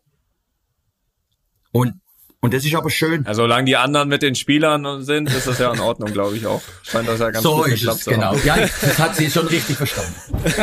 [1.72, 2.01] Und
[2.42, 3.26] und das ist aber schön.
[3.26, 6.46] Also solange die anderen mit den Spielern sind, ist das ja in Ordnung, glaube ich
[6.46, 6.62] auch.
[6.84, 8.36] Scheint das ja ganz so gut ist es, genau.
[8.46, 10.14] Ja, das hat sie schon richtig verstanden.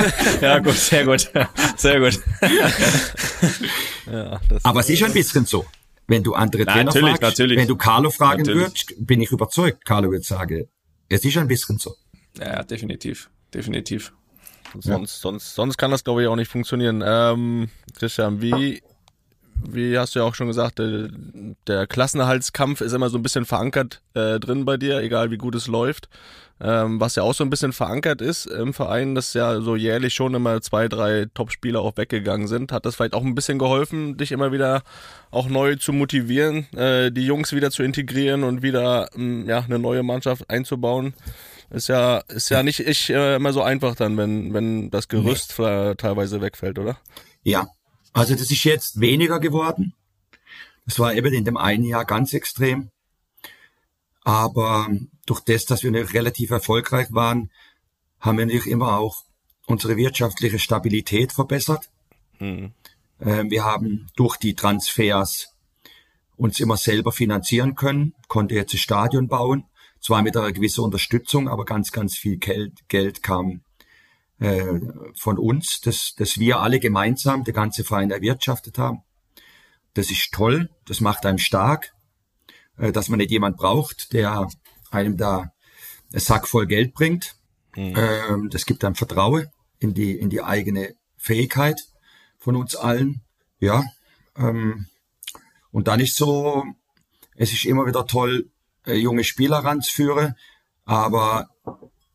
[0.41, 1.31] ja, gut, sehr gut.
[1.77, 2.21] Sehr gut.
[4.11, 5.67] ja, aber es ist ein bisschen so.
[6.07, 7.59] Wenn du andere Trainer natürlich, fragst, natürlich.
[7.59, 8.63] wenn du Carlo fragen natürlich.
[8.63, 10.67] würdest, bin ich überzeugt, Carlo wird sagen,
[11.09, 11.95] es ist ein bisschen so.
[12.39, 13.31] Ja, definitiv.
[13.53, 14.13] Definitiv.
[14.79, 15.21] Sonst, ja.
[15.21, 17.03] sonst, sonst kann das, glaube ich, auch nicht funktionieren.
[17.05, 17.69] Ähm,
[17.99, 18.83] Christian, wie
[19.69, 21.09] wie hast du ja auch schon gesagt, der,
[21.67, 25.55] der Klassenerhaltskampf ist immer so ein bisschen verankert äh, drin bei dir, egal wie gut
[25.55, 26.09] es läuft.
[26.61, 30.15] Ähm, was ja auch so ein bisschen verankert ist im Verein, dass ja so jährlich
[30.15, 32.71] schon immer zwei, drei Top-Spieler auch weggegangen sind.
[32.71, 34.83] Hat das vielleicht auch ein bisschen geholfen, dich immer wieder
[35.33, 39.81] auch neu zu motivieren, äh, die Jungs wieder zu integrieren und wieder ähm, ja, eine
[39.81, 41.15] neue Mannschaft einzubauen?
[41.71, 45.59] Ist ja, ist ja nicht ich, äh, immer so einfach dann, wenn, wenn das Gerüst
[45.59, 45.95] nee.
[45.97, 46.97] teilweise wegfällt, oder?
[47.43, 47.67] Ja,
[48.13, 49.95] also das ist jetzt weniger geworden.
[50.87, 52.91] Das war eben in dem einen Jahr ganz extrem.
[54.25, 54.89] Aber
[55.27, 57.51] durch das, dass wir relativ erfolgreich waren,
[58.21, 59.25] haben wir natürlich immer auch
[59.67, 61.91] unsere wirtschaftliche Stabilität verbessert.
[62.39, 62.73] Mhm.
[63.19, 65.55] Wir haben durch die Transfers
[66.37, 69.65] uns immer selber finanzieren können, konnte jetzt das Stadion bauen,
[70.01, 73.63] zwar mit einer gewissen Unterstützung, aber ganz, ganz viel Geld, Geld kam
[74.43, 74.81] äh,
[75.17, 79.03] von uns, dass, dass wir alle gemeinsam, der ganze Verein erwirtschaftet haben.
[79.95, 81.95] Das ist toll, das macht einem stark,
[82.77, 84.49] äh, dass man nicht jemand braucht, der
[84.91, 85.53] einem da
[86.13, 87.37] einen Sack voll Geld bringt.
[87.77, 87.95] Mhm.
[87.97, 89.47] Ähm, das gibt einem Vertrauen
[89.79, 91.81] in die, in die eigene Fähigkeit
[92.39, 93.23] von uns allen.
[93.61, 93.85] Ja,
[94.37, 94.89] ähm,
[95.71, 96.65] Und dann ist so,
[97.37, 98.51] es ist immer wieder toll,
[98.87, 100.35] äh, junge Spieler ranzuführen,
[100.85, 101.49] aber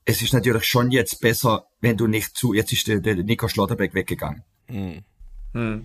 [0.03, 3.47] es ist natürlich schon jetzt besser, wenn du nicht zu, jetzt ist der, der Nico
[3.47, 4.43] Schlotterbeck weggegangen.
[4.67, 5.03] Mhm.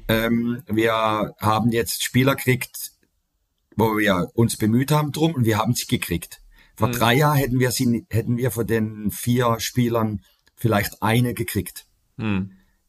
[0.08, 2.92] Ähm, wir haben jetzt Spieler gekriegt,
[3.76, 6.42] wo wir uns bemüht haben drum und wir haben sie gekriegt.
[6.76, 10.22] Vor drei Jahren hätten wir sie, hätten wir von den vier Spielern
[10.56, 11.86] vielleicht eine gekriegt.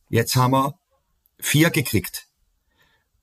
[0.09, 0.73] Jetzt haben wir
[1.39, 2.27] vier gekriegt.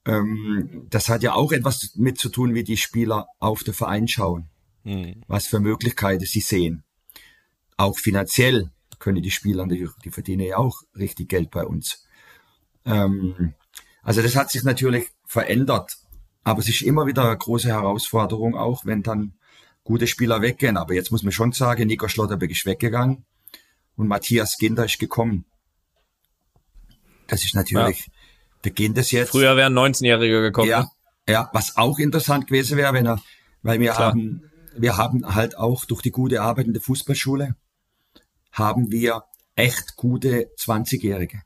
[0.06, 4.08] Ähm, das hat ja auch etwas mit zu tun, wie die Spieler auf den Verein
[4.08, 4.48] schauen,
[5.26, 6.84] was für Möglichkeiten sie sehen.
[7.76, 8.70] Auch finanziell
[9.00, 12.06] können die Spieler, die, die verdienen ja auch richtig Geld bei uns.
[12.84, 13.54] Ähm,
[14.02, 15.98] also das hat sich natürlich verändert,
[16.44, 19.34] aber es ist immer wieder eine große Herausforderung, auch wenn dann
[19.82, 20.76] gute Spieler weggehen.
[20.76, 23.24] Aber jetzt muss man schon sagen, Nico Schlotterbeck ist weggegangen
[23.96, 25.44] und Matthias Ginder ist gekommen.
[27.26, 28.10] Das ist natürlich,
[28.64, 29.30] der Ginder ist jetzt.
[29.30, 30.68] Früher wären 19-Jährige gekommen.
[30.68, 30.90] Ja, ne?
[31.28, 33.20] ja, was auch interessant gewesen wäre, wenn er,
[33.62, 34.10] weil wir Klar.
[34.10, 37.54] haben, wir haben halt auch durch die gute Arbeit in der Fußballschule,
[38.52, 39.24] haben wir
[39.56, 41.42] echt gute 20-Jährige.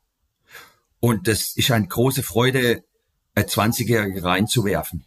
[1.00, 2.84] Und das ist eine große Freude,
[3.34, 5.04] ein 20-Jährige reinzuwerfen.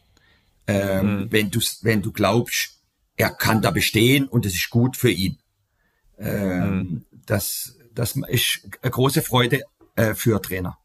[0.68, 1.32] Ähm, Mhm.
[1.32, 2.82] wenn du, wenn du glaubst,
[3.16, 5.38] er kann da bestehen und es ist gut für ihn.
[6.20, 7.06] Ähm, Mhm.
[7.26, 9.62] das, das ist eine große Freude
[9.96, 10.78] äh, für Trainer.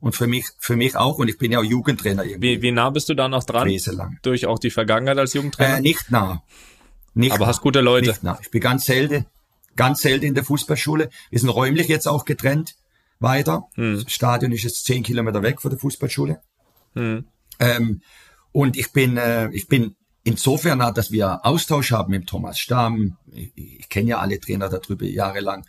[0.00, 1.16] Und für mich, für mich auch.
[1.18, 2.58] Und ich bin ja auch Jugendtrainer irgendwie.
[2.58, 3.68] Wie, wie nah bist du da noch dran?
[3.68, 4.18] lang.
[4.22, 5.78] Durch auch die Vergangenheit als Jugendtrainer?
[5.78, 6.42] Äh, nicht nah.
[7.14, 7.46] Nicht Aber nah.
[7.46, 8.10] hast gute Leute.
[8.10, 8.38] Nicht nah.
[8.42, 9.24] Ich bin ganz selten,
[9.76, 11.10] ganz selten in der Fußballschule.
[11.30, 12.74] Wir sind räumlich jetzt auch getrennt
[13.20, 13.64] weiter.
[13.74, 14.02] Hm.
[14.02, 16.40] Das Stadion ist jetzt zehn Kilometer weg von der Fußballschule.
[16.96, 18.02] Ähm,
[18.52, 23.16] und ich bin, äh, ich bin insofern dass wir Austausch haben mit Thomas Stamm.
[23.32, 25.64] Ich, ich kenne ja alle Trainer darüber jahrelang.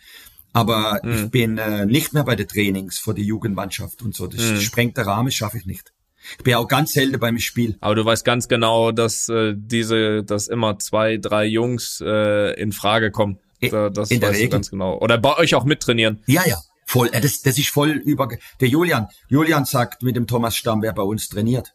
[0.52, 1.12] Aber Hm.
[1.24, 4.26] ich bin äh, nicht mehr bei den Trainings für die Jugendmannschaft und so.
[4.26, 4.60] Das Hm.
[4.60, 5.92] sprengt der Rahmen, schaffe ich nicht.
[6.38, 7.76] Ich bin auch ganz selten beim Spiel.
[7.80, 12.72] Aber du weißt ganz genau, dass äh, diese, dass immer zwei, drei Jungs äh, in
[12.72, 13.38] Frage kommen.
[13.60, 14.50] Da, das in der weißt du Regel.
[14.50, 14.98] ganz genau.
[14.98, 16.22] Oder bei euch auch mittrainieren.
[16.26, 17.08] Ja, ja, voll.
[17.12, 18.28] Äh, Das, das ist voll über.
[18.60, 21.74] Der Julian, Julian sagt mit dem Thomas Stamm, wer bei uns trainiert.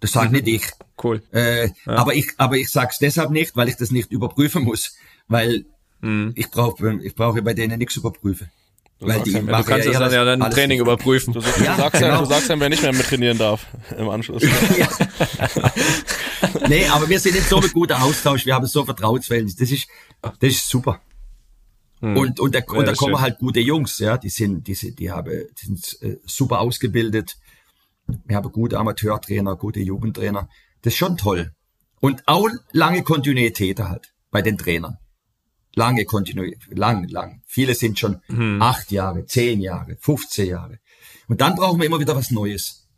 [0.00, 0.62] Das sagt nicht ich.
[1.02, 1.22] Cool.
[1.32, 4.94] Äh, Aber ich, aber ich sag's deshalb nicht, weil ich das nicht überprüfen muss,
[5.28, 5.64] weil
[6.34, 8.48] ich brauche, ich brauche bei denen nichts überprüfen.
[8.98, 11.34] Weil die sagst ja, Du kannst ja es dann ja dein alles Training überprüfen.
[11.34, 12.20] Du, du, Ja, sagst ja, genau.
[12.20, 13.66] du sagst ja, wer nicht mehr mit trainieren darf
[13.98, 14.42] im Anschluss.
[14.78, 14.88] ja.
[16.68, 19.56] nee, aber wir sind in so einem guten Austausch, wir haben so ein Vertrauensverhältnis.
[19.56, 19.86] Das ist,
[20.22, 21.00] das ist super.
[22.00, 23.22] Und, und da, und da das kommen schön.
[23.22, 27.36] halt gute Jungs, ja, die sind, die sind, die haben, die sind äh, super ausgebildet.
[28.26, 30.48] Wir haben gute Amateurtrainer, gute Jugendtrainer.
[30.82, 31.52] Das ist schon toll.
[32.00, 34.98] Und auch lange Kontinuität halt bei den Trainern.
[35.76, 37.42] Lange Kontinuität, lang, lang.
[37.46, 38.20] Viele sind schon
[38.60, 40.78] acht Jahre, zehn Jahre, 15 Jahre.
[41.28, 42.88] Und dann brauchen wir immer wieder was Neues.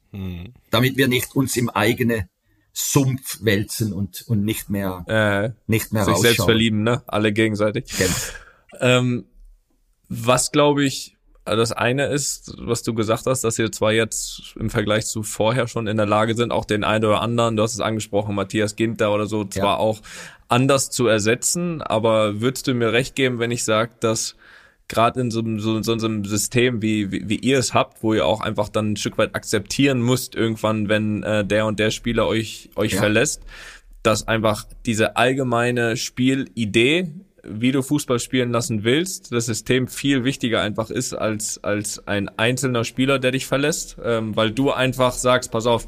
[0.71, 2.29] Damit wir nicht uns im eigenen
[2.73, 7.03] Sumpf wälzen und, und nicht mehr, Äh, nicht mehr sich selbst verlieben, ne?
[7.07, 7.87] Alle gegenseitig.
[7.99, 8.15] Genau.
[8.81, 9.27] Ähm,
[10.09, 11.18] was glaube ich,
[11.57, 15.67] das eine ist, was du gesagt hast, dass ihr zwar jetzt im Vergleich zu vorher
[15.69, 18.77] schon in der Lage sind, auch den einen oder anderen, du hast es angesprochen, Matthias
[18.77, 20.01] Ginter oder so, zwar auch
[20.49, 24.35] anders zu ersetzen, aber würdest du mir recht geben, wenn ich sage, dass
[24.89, 28.15] gerade in so, einem- so, so einem System, wie, wie, wie ihr es habt, wo
[28.15, 31.91] ihr auch einfach dann ein Stück weit akzeptieren müsst, irgendwann, wenn äh, der und der
[31.91, 32.99] Spieler euch, euch Ja.
[33.01, 33.43] verlässt,
[34.03, 37.11] dass einfach diese allgemeine Spielidee,
[37.51, 42.29] wie du Fußball spielen lassen willst, das System viel wichtiger einfach ist als, als ein
[42.39, 45.87] einzelner Spieler, der dich verlässt, ähm, weil du einfach sagst, pass auf,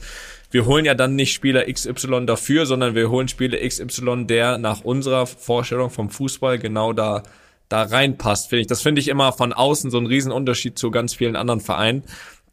[0.51, 4.83] wir holen ja dann nicht Spieler XY dafür, sondern wir holen Spieler XY, der nach
[4.83, 7.23] unserer Vorstellung vom Fußball genau da
[7.71, 8.67] da reinpasst, finde ich.
[8.67, 12.03] Das finde ich immer von außen so ein Riesenunterschied zu ganz vielen anderen Vereinen,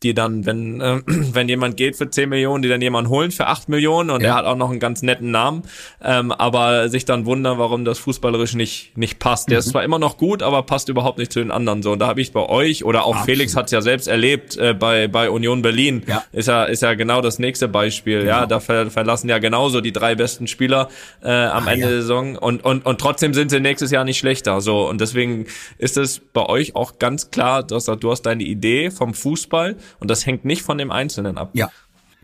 [0.04, 3.48] die dann, wenn, äh, wenn jemand geht für 10 Millionen, die dann jemanden holen für
[3.48, 4.30] 8 Millionen und Ja.
[4.30, 5.64] er hat auch noch einen ganz netten Namen,
[6.04, 9.50] ähm, aber sich dann wundern, warum das fußballerisch nicht, nicht passt.
[9.50, 11.82] Der ist zwar immer noch gut, aber passt überhaupt nicht zu den anderen.
[11.82, 14.58] So, und da habe ich bei euch oder auch Felix hat es ja selbst erlebt
[14.58, 16.04] äh, bei, bei Union Berlin.
[16.08, 16.24] Ja.
[16.32, 18.26] Ist ja, ist ja genau das nächste Beispiel.
[18.26, 20.90] Ja, da ver verlassen ja genauso die drei besten Spieler
[21.24, 21.92] äh, am Ende ja.
[21.92, 24.62] der Saison und, und, und trotzdem sind sie nächstes Jahr nicht schlechter.
[24.62, 25.46] So, und deswegen
[25.78, 30.10] ist es bei euch auch ganz klar, dass du hast deine Idee vom Fußball und
[30.10, 31.52] das hängt nicht von dem Einzelnen ab.
[31.54, 31.72] Ja,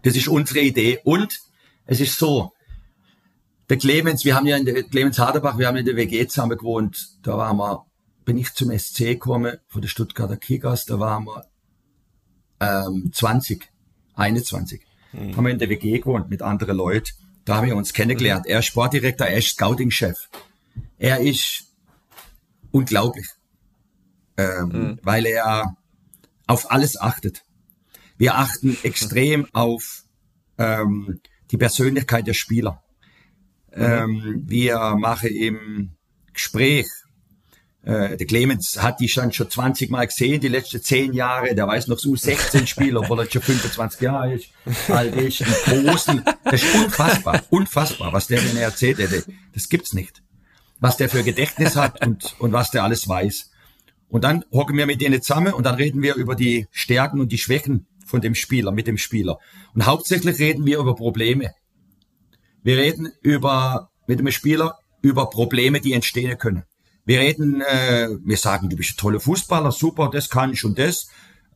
[0.03, 0.99] das ist unsere Idee.
[1.03, 1.39] Und
[1.85, 2.53] es ist so,
[3.69, 6.57] der Clemens, wir haben ja in der, Clemens Haderbach, wir haben in der WG zusammen
[6.57, 7.09] gewohnt.
[7.23, 7.85] Da waren wir,
[8.25, 11.45] bin ich zum SC gekommen, von der Stuttgarter Kickers, da waren wir
[12.59, 13.69] ähm, 20,
[14.15, 14.81] 21.
[15.13, 17.11] Haben wir in der WG gewohnt mit anderen Leuten.
[17.45, 18.47] Da haben wir uns kennengelernt.
[18.47, 20.29] Er ist Sportdirektor, er ist Scouting-Chef.
[20.97, 21.65] Er ist
[22.71, 23.27] unglaublich,
[24.37, 25.75] ähm, weil er
[26.47, 27.43] auf alles achtet.
[28.23, 30.03] Wir achten extrem auf
[30.57, 31.19] ähm,
[31.51, 32.81] die Persönlichkeit der Spieler.
[33.73, 35.97] Ähm, wir machen im
[36.31, 36.87] Gespräch,
[37.81, 41.67] äh, der Clemens hat die schon, schon 20 Mal gesehen, die letzten 10 Jahre, der
[41.67, 44.47] weiß noch so 16 Spieler, obwohl er schon 25 Jahre ist,
[44.87, 49.91] alt ist, einen großen, das ist unfassbar, unfassbar, was der mir erzählt hätte, das gibt's
[49.91, 50.23] nicht.
[50.79, 53.51] Was der für Gedächtnis hat und, und was der alles weiß.
[54.07, 57.33] Und dann hocken wir mit denen zusammen und dann reden wir über die Stärken und
[57.33, 59.39] die Schwächen von dem Spieler, mit dem Spieler.
[59.73, 61.49] Und hauptsächlich reden wir über Probleme.
[62.61, 66.61] Wir reden über, mit dem Spieler über Probleme, die entstehen können.
[67.05, 70.77] Wir reden, äh, wir sagen, du bist ein toller Fußballer, super, das kann ich und
[70.77, 71.07] das.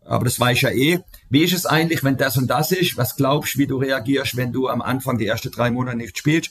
[0.03, 0.99] Aber das weiß ich ja eh.
[1.29, 2.97] Wie ist es eigentlich, wenn das und das ist?
[2.97, 6.17] Was glaubst du, wie du reagierst, wenn du am Anfang die ersten drei Monate nicht
[6.17, 6.49] spielst?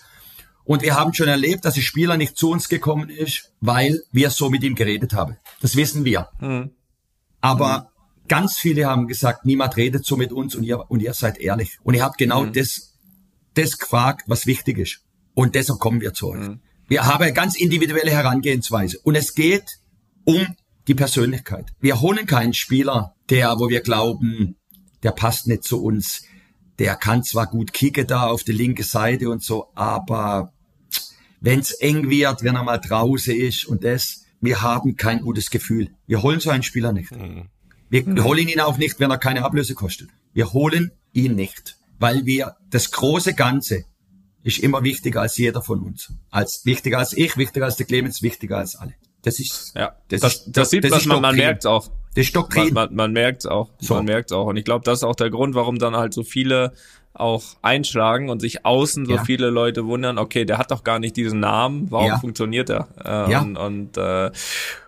[0.62, 4.30] Und wir haben schon erlebt, dass der Spieler nicht zu uns gekommen ist, weil wir
[4.30, 5.36] so mit ihm geredet haben.
[5.60, 6.28] Das wissen wir.
[6.38, 6.70] Mhm.
[7.40, 7.90] Aber.
[8.28, 11.78] Ganz viele haben gesagt, niemand redet so mit uns und ihr, und ihr seid ehrlich.
[11.82, 12.52] Und ihr habt genau mhm.
[12.52, 12.98] das,
[13.54, 15.00] das gefragt, was wichtig ist.
[15.34, 16.48] Und deshalb kommen wir zu euch.
[16.48, 16.60] Mhm.
[16.88, 18.98] Wir haben eine ganz individuelle Herangehensweise.
[19.02, 19.80] Und es geht
[20.24, 20.46] um
[20.86, 21.72] die Persönlichkeit.
[21.80, 24.56] Wir holen keinen Spieler, der, wo wir glauben,
[25.02, 26.22] der passt nicht zu uns.
[26.78, 30.52] Der kann zwar gut kicken da auf die linke Seite und so, aber
[31.40, 35.50] wenn es eng wird, wenn er mal draußen ist und das, wir haben kein gutes
[35.50, 35.90] Gefühl.
[36.06, 37.12] Wir holen so einen Spieler nicht.
[37.12, 37.48] Mhm.
[37.88, 40.08] Wir, wir holen ihn auch nicht, wenn er keine Ablöse kostet.
[40.32, 43.84] Wir holen ihn nicht, weil wir das große Ganze
[44.42, 46.12] ist immer wichtiger als jeder von uns.
[46.30, 48.94] Als wichtiger als ich, wichtiger als der Clemens, wichtiger als alle.
[49.22, 51.88] Das ist, ja, das, das, ist, das sieht das man, man merkt auch.
[52.14, 52.72] Das ist Doktrin.
[52.72, 53.94] Man, man, man merkt auch, so.
[53.94, 54.46] man merkt auch.
[54.46, 56.72] Und ich glaube, das ist auch der Grund, warum dann halt so viele
[57.12, 59.24] auch einschlagen und sich außen so ja.
[59.24, 62.18] viele Leute wundern, okay, der hat doch gar nicht diesen Namen, warum ja.
[62.18, 62.88] funktioniert er?
[63.04, 63.40] Äh, ja.
[63.40, 64.30] Und, und äh,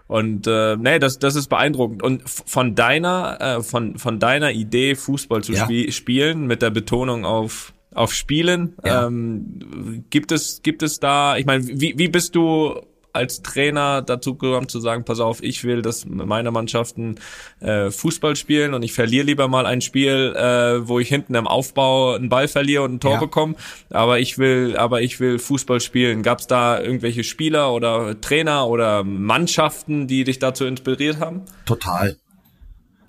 [0.08, 2.02] und äh, nee, das, das ist beeindruckend.
[2.02, 5.64] Und von deiner, äh, von, von deiner Idee, Fußball zu ja.
[5.64, 8.74] spie spielen, mit der Betonung auf auf Spielen.
[8.84, 9.06] Ja.
[9.06, 11.36] Ähm, gibt es gibt es da?
[11.36, 12.80] Ich meine, wie, wie bist du
[13.18, 17.16] als Trainer dazu gekommen zu sagen, pass auf, ich will, dass meine Mannschaften
[17.60, 21.46] äh, Fußball spielen und ich verliere lieber mal ein Spiel, äh, wo ich hinten im
[21.46, 23.20] Aufbau einen Ball verliere und ein Tor ja.
[23.20, 23.56] bekomme,
[23.90, 26.22] aber ich will, aber ich will Fußball spielen.
[26.22, 31.42] Gab es da irgendwelche Spieler oder Trainer oder Mannschaften, die dich dazu inspiriert haben?
[31.66, 32.16] Total.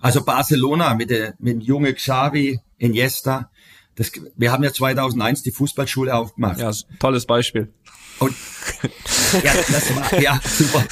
[0.01, 3.51] Also Barcelona mit, der, mit dem junge Xavi, Iniesta,
[3.99, 6.59] das, wir haben ja 2001 die Fußballschule aufgemacht.
[6.59, 7.73] Ja, tolles Beispiel.
[8.19, 8.35] Und,
[9.43, 10.83] ja, das war, ja, super.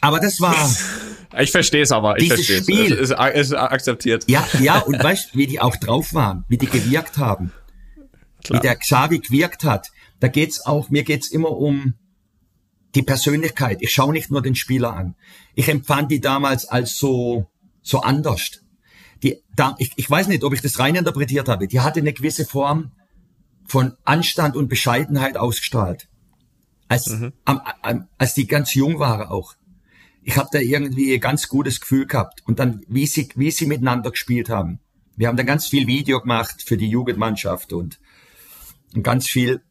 [0.00, 0.70] aber das war.
[1.38, 2.18] Ich verstehe es aber.
[2.18, 4.24] Ich dieses Spiel es ist, ist akzeptiert.
[4.28, 7.52] Ja, ja, und weißt, wie die auch drauf waren, wie die gewirkt haben,
[8.44, 8.58] Klar.
[8.58, 9.88] wie der Xavi gewirkt hat.
[10.18, 11.94] Da geht's auch, mir geht's immer um
[12.94, 13.78] die Persönlichkeit.
[13.80, 15.14] Ich schaue nicht nur den Spieler an.
[15.54, 17.46] Ich empfand die damals als so
[17.82, 18.60] so anders
[19.22, 22.12] die, da, ich, ich weiß nicht, ob ich das rein interpretiert habe, die hatte eine
[22.12, 22.92] gewisse Form
[23.70, 26.08] von Anstand und Bescheidenheit ausgestrahlt.
[26.88, 27.32] Als, mhm.
[27.44, 29.54] am, am, als die ganz jung waren auch.
[30.22, 32.42] Ich habe da irgendwie ein ganz gutes Gefühl gehabt.
[32.46, 34.80] Und dann, wie sie, wie sie miteinander gespielt haben.
[35.16, 38.00] Wir haben da ganz viel Video gemacht für die Jugendmannschaft und,
[38.92, 39.62] und ganz viel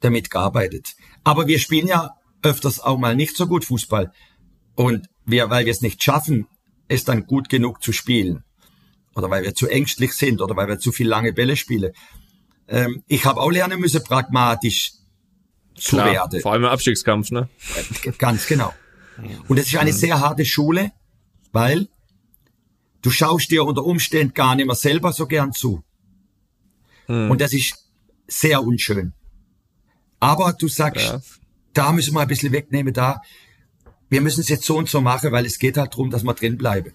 [0.00, 0.94] damit gearbeitet.
[1.22, 4.10] Aber wir spielen ja öfters auch mal nicht so gut Fußball.
[4.74, 6.46] Und wir, weil wir es nicht schaffen,
[6.88, 8.42] es dann gut genug zu spielen
[9.14, 11.92] oder weil wir zu ängstlich sind oder weil wir zu viel lange Bälle spielen.
[12.72, 14.92] Ähm, ich habe auch lernen müssen, pragmatisch
[15.74, 16.40] zu Klar, werden.
[16.40, 17.48] Vor allem im Abstiegskampf, ne?
[18.18, 18.72] Ganz genau.
[19.46, 20.90] Und es ist eine sehr harte Schule,
[21.52, 21.88] weil
[23.02, 25.84] du schaust dir unter Umständen gar nicht mehr selber so gern zu.
[27.06, 27.30] Hm.
[27.30, 27.74] Und das ist
[28.26, 29.12] sehr unschön.
[30.18, 31.20] Aber du sagst, ja.
[31.74, 33.20] da müssen wir ein bisschen wegnehmen, da.
[34.08, 36.34] Wir müssen es jetzt so und so machen, weil es geht halt darum, dass wir
[36.34, 36.94] drin bleiben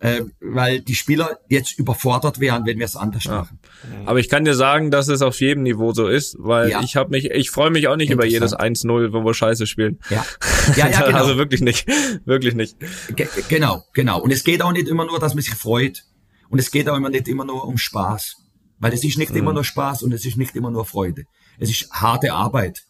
[0.00, 3.38] äh, weil die Spieler jetzt überfordert wären, wenn wir es anders ja.
[3.38, 3.58] machen.
[4.06, 6.80] Aber ich kann dir sagen, dass es auf jedem Niveau so ist, weil ja.
[6.82, 9.98] ich habe mich, ich freue mich auch nicht über jedes 1-0, wo wir Scheiße spielen.
[10.10, 10.24] Ja,
[10.76, 11.18] ja, ja genau.
[11.18, 11.86] also wirklich nicht,
[12.24, 12.76] wirklich nicht.
[13.16, 14.20] Ge genau, genau.
[14.20, 16.04] Und es geht auch nicht immer nur, dass man sich freut.
[16.48, 18.36] Und es geht auch immer nicht immer nur um Spaß,
[18.78, 19.38] weil es ist nicht mhm.
[19.38, 21.24] immer nur Spaß und es ist nicht immer nur Freude.
[21.58, 22.84] Es ist harte Arbeit.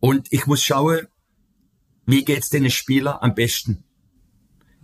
[0.00, 1.06] Und ich muss schauen,
[2.06, 3.84] wie geht's den Spieler am besten?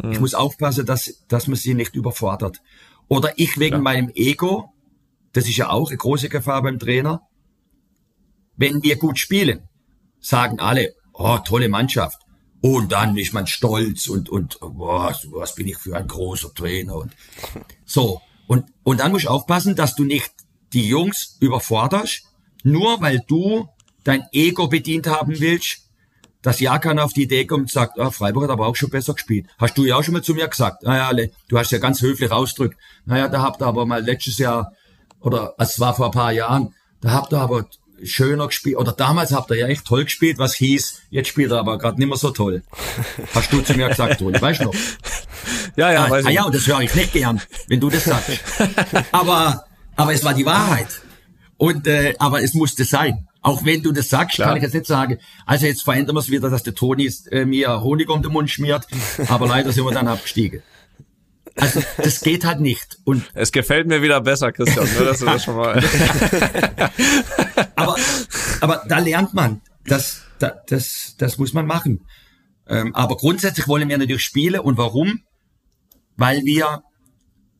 [0.03, 0.13] Mhm.
[0.13, 2.61] Ich muss aufpassen, dass, dass man sie nicht überfordert.
[3.09, 3.83] Oder ich wegen ja.
[3.83, 4.73] meinem Ego,
[5.33, 7.23] das ist ja auch eine große Gefahr beim Trainer.
[8.57, 9.69] Wenn wir gut spielen,
[10.21, 12.21] sagen alle, oh, tolle Mannschaft.
[12.61, 16.97] Und dann ist man stolz und, und, boah, was bin ich für ein großer Trainer
[16.97, 17.13] und
[17.85, 18.23] so.
[18.47, 20.33] Und, und dann musst du aufpassen, dass du nicht
[20.73, 22.23] die Jungs überforderst,
[22.63, 23.69] nur weil du
[24.03, 25.84] dein Ego bedient haben willst,
[26.45, 28.91] dass ja keiner auf die Idee kommt und sagt, ah, Freiburg hat aber auch schon
[28.91, 29.47] besser gespielt.
[29.59, 30.83] Hast du ja auch schon mal zu mir gesagt.
[30.83, 31.11] Naja,
[31.49, 32.79] du hast ja ganz höflich ausgedrückt.
[33.07, 34.73] Naja, da habt ihr aber mal letztes Jahr,
[35.21, 37.67] oder es war vor ein paar Jahren, da habt ihr aber
[38.03, 41.61] schöner gespielt, oder damals habt ihr ja echt toll gespielt, was hieß, jetzt spielt er
[41.61, 42.63] aber gerade nicht mehr so toll.
[43.35, 44.75] Hast du zu mir gesagt, Toni, weißt du noch?
[45.77, 46.35] Ja, ja, ah, weiß ah, ich.
[46.35, 48.39] ja, und das höre ich nicht gern, wenn du das sagst.
[49.13, 49.65] aber,
[49.97, 51.01] aber es war die Wahrheit.
[51.57, 53.29] Und, äh, aber es musste sein.
[53.45, 54.49] Auch wenn du das sagst, Klar.
[54.49, 55.19] kann ich jetzt nicht sagen.
[55.45, 58.51] Also jetzt verändern wir es wieder, dass der Toni äh, mir Honig um den Mund
[58.51, 58.87] schmiert.
[59.29, 60.63] Aber leider sind wir dann abgestiegen.
[61.57, 62.99] Also das geht halt nicht.
[63.05, 65.81] Und Es gefällt mir wieder besser, Christian, nur dass du das schon mal.
[67.77, 67.97] aber,
[68.61, 72.07] aber da lernt man, das, das, das, das muss man machen.
[72.67, 74.61] Ähm, aber grundsätzlich wollen wir natürlich spielen.
[74.61, 75.21] Und warum?
[76.17, 76.83] Weil wir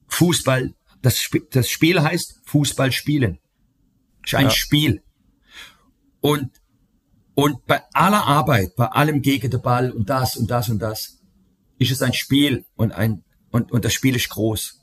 [0.09, 0.73] Fußball,
[1.03, 3.39] das, Sp- das Spiel heißt Fußball spielen.
[4.25, 4.51] ist ein Ja.
[4.51, 5.03] Spiel.
[6.25, 6.53] Und,
[7.35, 11.19] und bei aller Arbeit, bei allem gegen den Ball und das und das und das,
[11.77, 14.81] ist es ein Spiel und ein, und, und das Spiel ist groß.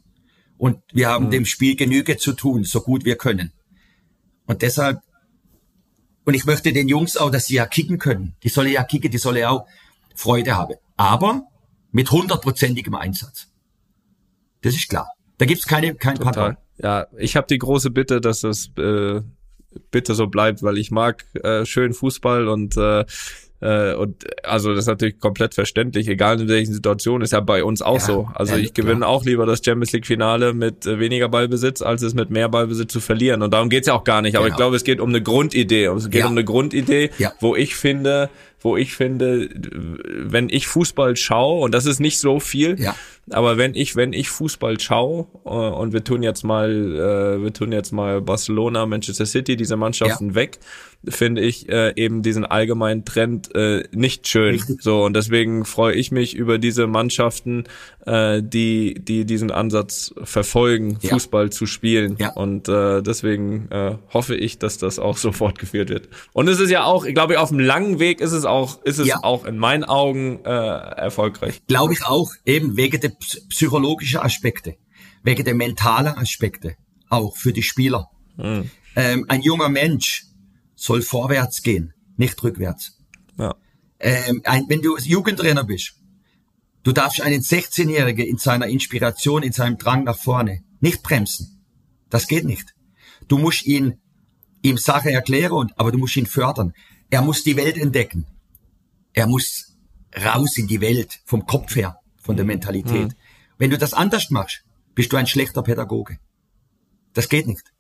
[0.60, 3.54] Und wir haben dem Spiel Genüge zu tun, so gut wir können.
[4.46, 5.00] Und deshalb,
[6.26, 8.36] und ich möchte den Jungs auch, dass sie ja kicken können.
[8.44, 9.66] Die sollen ja kicken, die sollen ja auch
[10.14, 10.76] Freude haben.
[10.96, 11.42] Aber
[11.92, 13.48] mit hundertprozentigem Einsatz.
[14.62, 15.10] Das ist klar.
[15.40, 16.34] Da gibt's keine, kein Total.
[16.34, 16.58] Pardon.
[16.78, 19.22] Ja, ich habe die große Bitte, dass es äh,
[19.92, 23.06] bitte so bleibt, weil ich mag äh, schön Fußball und äh,
[23.64, 27.64] äh, und also das ist natürlich komplett verständlich, egal in welchen Situationen, ist ja bei
[27.64, 28.30] uns auch Ja, so.
[28.34, 29.10] Also ja, ich gewinne klar.
[29.10, 32.92] auch lieber das Champions League Finale mit äh, weniger Ballbesitz, als es mit mehr Ballbesitz
[32.92, 33.44] zu verlieren.
[33.44, 34.36] Und darum geht's ja auch gar nicht.
[34.36, 34.58] Aber ich Genau.
[34.58, 35.90] glaube, es geht um eine Grundidee.
[35.90, 36.26] Und Es geht Ja.
[36.26, 37.34] um eine Grundidee, Ja.
[37.40, 38.32] wo ich finde,
[38.62, 42.96] wo ich finde, wenn ich Fußball schaue, und das ist nicht so viel, Ja.
[43.32, 47.54] aber wenn ich, wenn ich Fußball schaue, äh, und wir tun jetzt mal, äh, wir
[47.54, 50.60] tun jetzt mal Barcelona, Manchester City, diese Mannschaften weg,
[51.08, 54.56] finde ich äh, eben diesen allgemeinen Trend äh, nicht schön.
[54.56, 54.82] Richtig.
[54.84, 57.64] So, und deswegen freue ich mich über diese Mannschaften,
[58.06, 61.10] äh, die, die diesen Ansatz verfolgen, Ja.
[61.12, 62.18] Fußball zu spielen.
[62.20, 62.34] Ja.
[62.34, 66.10] Und äh, deswegen äh, hoffe ich, dass das auch so fortgeführt wird.
[66.34, 69.00] Und es ist ja auch, ich glaube, auf dem langen Weg ist es auch, ist
[69.00, 69.24] es Ja.
[69.24, 71.62] auch in meinen Augen äh, erfolgreich.
[71.68, 74.76] Glaube ich auch, eben wegen der ps- psychologischen Aspekte,
[75.24, 76.76] wegen der mentalen Aspekte,
[77.10, 78.10] auch für die Spieler.
[78.96, 80.26] Ähm, ein junger Mensch
[80.82, 82.98] soll vorwärts gehen, nicht rückwärts.
[83.38, 83.56] Ja.
[84.00, 85.94] Ähm, ein, wenn du Jugendtrainer bist,
[86.82, 91.64] du darfst einen 16-Jährigen in seiner Inspiration, in seinem Drang nach vorne nicht bremsen.
[92.10, 92.74] Das geht nicht.
[93.28, 94.00] Du musst ihn
[94.64, 96.74] ihm Sache erklären, und, aber du musst ihn fördern.
[97.12, 98.26] Er muss die Welt entdecken.
[99.14, 99.78] Er muss
[100.16, 103.16] raus in die Welt, vom Kopf her, von der Mentalität.
[103.60, 104.64] Wenn du das anders machst,
[104.96, 106.18] bist du ein schlechter Pädagoge.
[107.14, 107.72] Das geht nicht.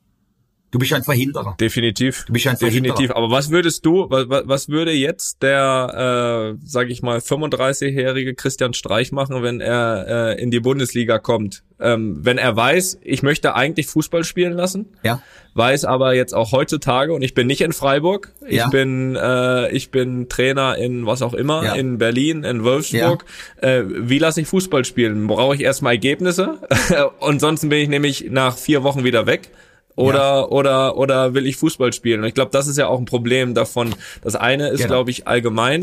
[0.71, 1.55] Du bist ein Verhinderer.
[1.59, 2.23] Definitiv.
[2.25, 2.93] Du bist ein Definitiv.
[2.93, 3.17] Verhinderer.
[3.17, 8.73] Aber was würdest du, was, was würde jetzt der, äh, sag ich mal, 35-jährige Christian
[8.73, 10.05] Streich machen, wenn er
[10.37, 11.63] äh, in die Bundesliga kommt?
[11.79, 15.21] Ähm, wenn er weiß, ich möchte eigentlich Fußball spielen lassen, Ja.
[15.55, 18.69] weiß aber jetzt auch heutzutage und ich bin nicht in Freiburg, ich Ja.
[18.69, 21.73] bin äh, ich bin Trainer in was auch immer, Ja.
[21.73, 23.25] in Berlin, in Wolfsburg.
[23.57, 25.27] Äh, wie lasse ich Fußball spielen?
[25.27, 26.59] Brauche ich erstmal Ergebnisse
[27.19, 29.49] und sonst bin ich nämlich nach vier Wochen wieder weg.
[29.95, 32.21] Oder oder oder will ich Fußball spielen?
[32.21, 33.93] Und ich glaube, das ist ja auch ein Problem davon.
[34.21, 34.89] Das eine ist, Genau.
[34.89, 35.81] glaube ich, allgemein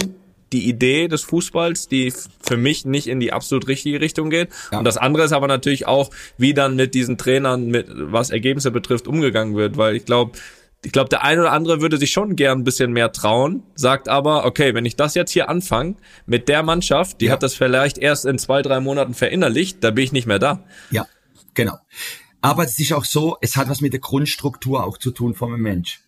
[0.53, 4.49] die Idee des Fußballs, die für mich nicht in die absolut richtige Richtung geht.
[4.73, 4.79] Ja.
[4.79, 8.71] Und das andere ist aber natürlich auch, wie dann mit diesen Trainern, mit was Ergebnisse
[8.71, 9.77] betrifft, umgegangen wird.
[9.77, 10.33] Weil ich glaube,
[10.85, 14.09] ich glaube, der eine oder andere würde sich schon gern ein bisschen mehr trauen, sagt
[14.09, 17.33] aber, okay, wenn ich das jetzt hier anfange mit der Mannschaft, die Ja.
[17.33, 20.65] hat das vielleicht erst in zwei, drei Monaten verinnerlicht, da bin ich nicht mehr da.
[20.91, 21.07] Ja,
[21.53, 21.75] genau.
[22.41, 25.61] Aber es ist auch so, es hat was mit der Grundstruktur auch zu tun vom
[25.61, 26.01] Mensch.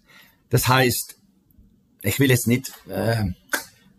[0.49, 1.17] Das heißt,
[2.03, 3.25] ich will jetzt nicht, äh,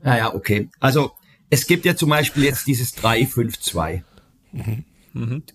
[0.01, 0.69] naja, okay.
[0.79, 1.11] Also
[1.49, 4.03] es gibt ja zum Beispiel jetzt dieses 3-5-2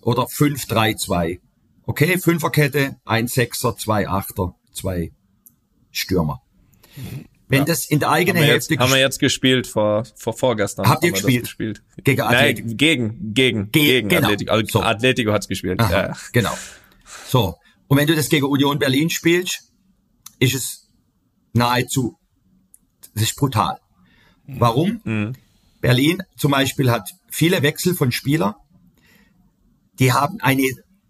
[0.01, 1.39] oder 5-3-2.
[1.85, 5.11] Okay, Fünferkette, ein Sechser, zwei Achter, zwei
[5.91, 6.41] Stürmer.
[7.49, 10.33] Wenn das in der eigenen Haben wir, jetzt, Hälfte haben wir jetzt gespielt vor, vor
[10.33, 10.87] vorgestern.
[10.89, 11.43] Habt ihr gespielt?
[11.43, 11.81] gespielt?
[12.03, 12.67] Gegen Nein, Atletico?
[12.75, 14.27] gegen, gegen, Ge- gegen genau.
[14.27, 14.79] Atletico.
[14.79, 14.81] So.
[14.81, 15.79] Atletico hat's gespielt.
[15.79, 16.17] Aha, Ja, ja.
[16.33, 16.57] Genau.
[17.29, 17.55] So.
[17.87, 19.71] Und wenn du das gegen Union Berlin spielst,
[20.39, 20.89] ist es
[21.53, 22.17] nahezu,
[23.13, 23.77] das ist brutal.
[24.45, 25.33] Warum?
[25.79, 28.55] Berlin zum Beispiel hat viele Wechsel von Spielern.
[29.99, 30.67] Die haben eine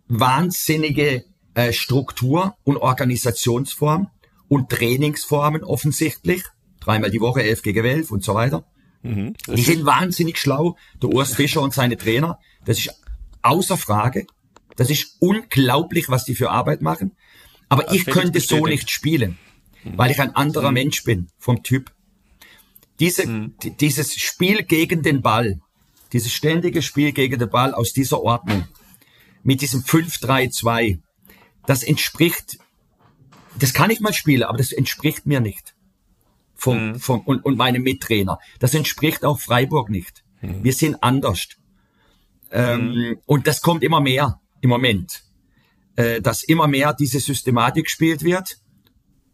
[0.08, 1.24] wahnsinnige
[1.56, 4.10] äh, Struktur und Organisationsform
[4.50, 6.44] und Trainingsformen offensichtlich.
[6.80, 8.66] Dreimal die Woche, elf gegen elf und so weiter.
[9.04, 10.76] Die sind wahnsinnig schlau.
[11.02, 12.40] Der Urs Fischer und seine Trainer.
[12.66, 12.94] Das ist
[13.42, 14.26] außer Frage.
[14.76, 17.16] Das ist unglaublich, was die für Arbeit machen.
[17.70, 18.70] Aber ich finde ich könnte so bestätigt.
[18.84, 19.38] nicht spielen,
[19.84, 21.92] weil ich ein anderer Mensch bin vom Typ.
[23.00, 23.54] diese, Mhm.
[23.62, 25.60] die- dieses Spiel gegen den Ball,
[26.14, 28.68] dieses ständige Spiel gegen den Ball aus dieser Ordnung,
[29.44, 31.00] mit diesem 5-3-2,
[31.68, 32.58] das entspricht,
[33.60, 35.76] das kann ich mal spielen, aber das entspricht mir nicht.
[36.56, 37.00] Vom, Mhm.
[37.00, 38.40] vom, und, und meinem Mittrainer.
[38.60, 40.24] Das entspricht auch Freiburg nicht.
[40.42, 40.64] Mhm.
[40.64, 41.48] Wir sind anders.
[42.52, 45.24] Ähm, und das kommt immer mehr im Moment.
[45.96, 48.58] Äh, dass immer mehr diese Systematik gespielt wird.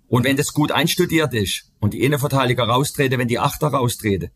[0.07, 4.29] Und wenn das gut einstudiert ist und die Innenverteidiger raustreten, wenn die Achter raustreten,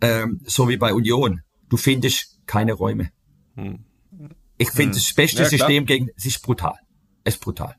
[0.00, 3.10] ähm, so wie bei Union, du findest keine Räume.
[4.58, 5.48] Ich finde das beste Ja.
[5.48, 6.74] System gegen, es ist brutal.
[7.24, 7.76] Es ist brutal.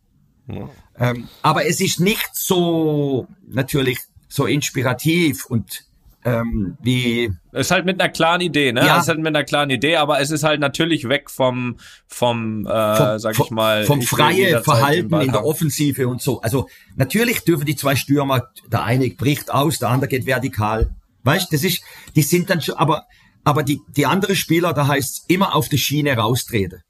[0.99, 5.86] Ähm, aber es ist nicht so, natürlich, so inspirativ und
[6.24, 8.86] ähm, wie, Es ist halt mit einer klaren Idee, ne?
[8.86, 8.97] Ja.
[8.97, 11.78] Es ist halt mit einer klaren Idee, aber es ist halt natürlich weg vom,
[12.08, 15.45] vom, äh, vom, sag ich mal, vom ich will freie jederzeit den Verhalten in der.
[15.45, 16.41] Offensive und so.
[16.41, 20.91] Also natürlich dürfen die zwei Stürmer, der eine bricht aus, der andere geht vertikal.
[21.24, 21.84] Weißt, das ist,
[22.16, 23.06] die sind dann schon, aber,
[23.43, 26.84] aber die, die andere Spieler, da heißt immer auf die Schiene raustreten.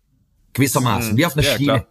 [0.53, 1.47] Gewissermaßen, wie auf einer.
[1.47, 1.73] Ja, Schiene.
[1.73, 1.87] klar.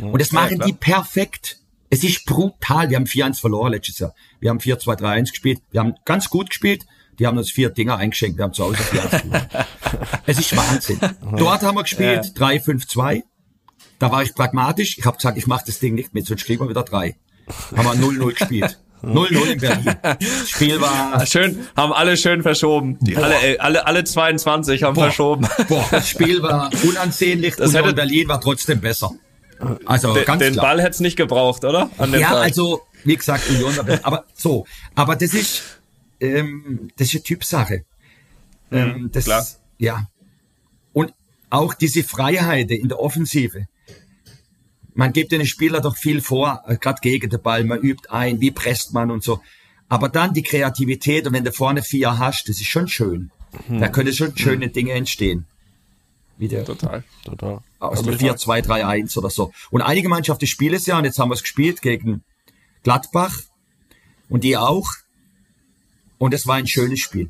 [0.00, 0.66] Und das machen klar.
[0.68, 1.58] die perfekt.
[1.88, 2.90] Es ist brutal.
[2.90, 4.14] Wir haben 4-1 verloren letztes Jahr.
[4.40, 5.60] Wir haben 4-2-3-1 gespielt.
[5.70, 6.84] Wir haben ganz gut gespielt.
[7.18, 8.36] Die haben uns vier Dinger eingeschenkt.
[8.36, 9.46] Wir haben zu Hause 4-1 verloren.
[10.26, 10.98] Es ist Wahnsinn.
[11.36, 13.22] Dort haben wir gespielt 3-5-2.
[13.98, 14.98] Da war ich pragmatisch.
[14.98, 17.16] Ich habe gesagt, ich mache das Ding nicht mit, sonst kriegen wir wieder drei.
[17.74, 18.78] Haben wir 0-0 gespielt.
[19.02, 19.94] 0-0 in Berlin.
[20.02, 20.18] Das
[20.50, 22.98] Spiel war, Schön, haben alle schön verschoben.
[23.00, 25.46] Die, alle, alle, alle 22 haben verschoben.
[25.68, 29.12] boah, das Spiel war unansehnlich Das und hätte- Berlin war trotzdem besser.
[29.86, 30.66] Also Den, ganz den klar.
[30.66, 31.90] Ball hätte es nicht gebraucht, oder?
[31.98, 32.42] An dem Ja, Tag.
[32.44, 33.74] also, wie gesagt, Union.
[34.02, 35.62] Aber so, aber das ist,
[36.20, 37.84] ähm, das ist eine Typsache.
[38.70, 39.46] Ähm, das, Mhm, klar.
[39.78, 40.06] Ja.
[40.92, 41.12] Und
[41.50, 43.66] auch diese Freiheit in der Offensive.
[44.94, 47.64] Man gibt den Spieler doch viel vor, äh, gerade gegen den Ball.
[47.64, 49.40] Man übt ein, wie presst man und so.
[49.88, 53.30] Aber dann die Kreativität und wenn du vorne vier hast, das ist schon schön.
[53.68, 53.80] Mhm.
[53.80, 55.46] Da können schon schöne Dinge entstehen.
[56.38, 57.04] Wie der, Total.
[57.24, 57.60] Total.
[57.78, 59.52] Aus Also dem ich mag- 4-2-3-1 oder so.
[59.70, 62.22] Und einige Mannschaften spielen es ja, und jetzt haben wir es gespielt gegen
[62.82, 63.34] Gladbach
[64.28, 64.86] und die auch.
[66.18, 67.28] Und es war ein schönes Spiel.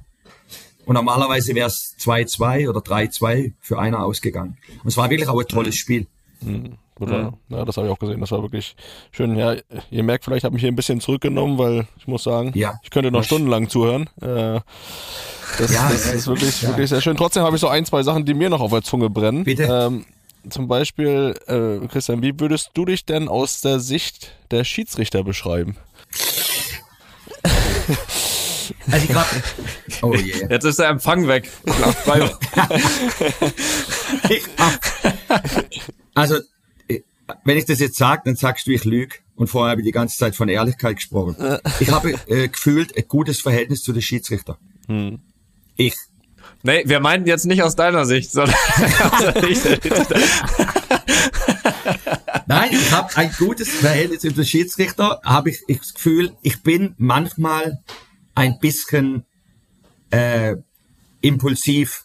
[0.85, 4.57] Und normalerweise wäre es 2-2 oder 3-2 für einer ausgegangen.
[4.83, 6.07] Und es war wirklich auch ein tolles Spiel.
[6.97, 7.33] Total.
[7.49, 8.21] Ja, das habe ich auch gesehen.
[8.21, 8.77] Das war wirklich
[9.11, 9.37] schön.
[9.37, 9.57] Ja,
[9.91, 12.79] ihr merkt vielleicht, ich habe mich hier ein bisschen zurückgenommen, weil ich muss sagen, Ja.
[12.85, 14.09] ich könnte noch stundenlang zuhören.
[14.23, 14.61] Äh,
[15.59, 16.69] das, Ja, das ja, ist wirklich, ja.
[16.69, 17.17] wirklich sehr schön.
[17.17, 19.45] Trotzdem habe ich so ein, zwei Sachen, die mir noch auf der Zunge brennen.
[19.45, 19.65] Bitte.
[19.65, 20.07] Ähm,
[20.51, 25.77] zum Beispiel, äh, Christian, wie würdest du dich denn aus der Sicht der Schiedsrichter beschreiben?
[28.91, 29.27] Also ich hab,
[30.03, 30.47] oh je.
[30.49, 31.51] Jetzt ist der Empfang weg.
[36.15, 36.37] Also,
[36.89, 37.01] äh,
[37.45, 39.17] wenn ich das jetzt sage, dann sagst du, ich lüge.
[39.35, 41.37] Und vorher habe ich die ganze Zeit von Ehrlichkeit gesprochen.
[41.79, 44.57] Ich habe äh, gefühlt ein gutes Verhältnis zu den Schiedsrichtern.
[45.77, 45.95] Ich.
[46.67, 48.55] Nee, wir meinten jetzt nicht aus deiner Sicht, sondern
[49.11, 50.23] aus der Sicht der-
[52.47, 55.21] Nein, ich habe ein gutes Verhältnis zu den Schiedsrichter.
[55.25, 57.83] Habe ich, ich das Gefühl, ich bin manchmal
[58.35, 59.25] ein bisschen
[60.11, 60.57] äh,
[61.21, 62.05] impulsiv,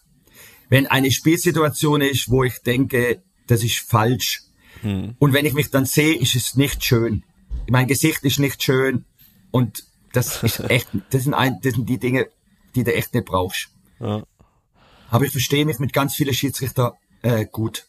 [0.70, 4.44] wenn eine Spielsituation ist, wo ich denke, das ist falsch.
[4.84, 7.24] Und wenn ich mich dann sehe, ist es nicht schön.
[7.70, 9.06] Mein Gesicht ist nicht schön
[9.52, 9.84] und
[10.14, 12.28] das ist echt, das sind, ein, das sind die Dinge,
[12.74, 13.70] die du echt nicht brauchst.
[14.00, 14.24] Ja.
[15.12, 17.86] Aber ich verstehe mich mit ganz vielen Schiedsrichter äh, gut.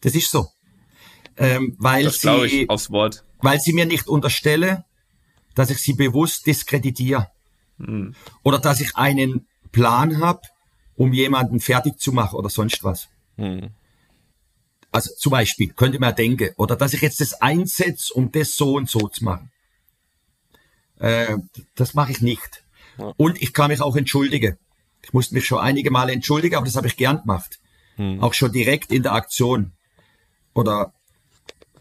[0.00, 0.48] Das ist so.
[1.36, 3.24] Ähm, weil Das sie, ich aufs Wort.
[3.42, 4.84] weil sie mir nicht unterstelle,
[5.54, 7.30] dass ich sie bewusst diskreditiere.
[8.42, 10.40] Oder dass ich einen Plan habe,
[10.96, 13.08] um jemanden fertig zu machen oder sonst was.
[14.92, 18.76] Also zum Beispiel, könnte man denken, oder dass ich jetzt das einsetze, um das so
[18.76, 19.50] und so zu machen.
[20.98, 21.36] Äh,
[21.74, 22.64] das mache ich nicht.
[23.18, 24.56] Und ich kann mich auch entschuldigen.
[25.06, 27.60] Ich musste mich schon einige Male entschuldigen, aber das habe ich gern gemacht.
[28.20, 29.72] Auch schon direkt in der Aktion.
[30.52, 30.92] Oder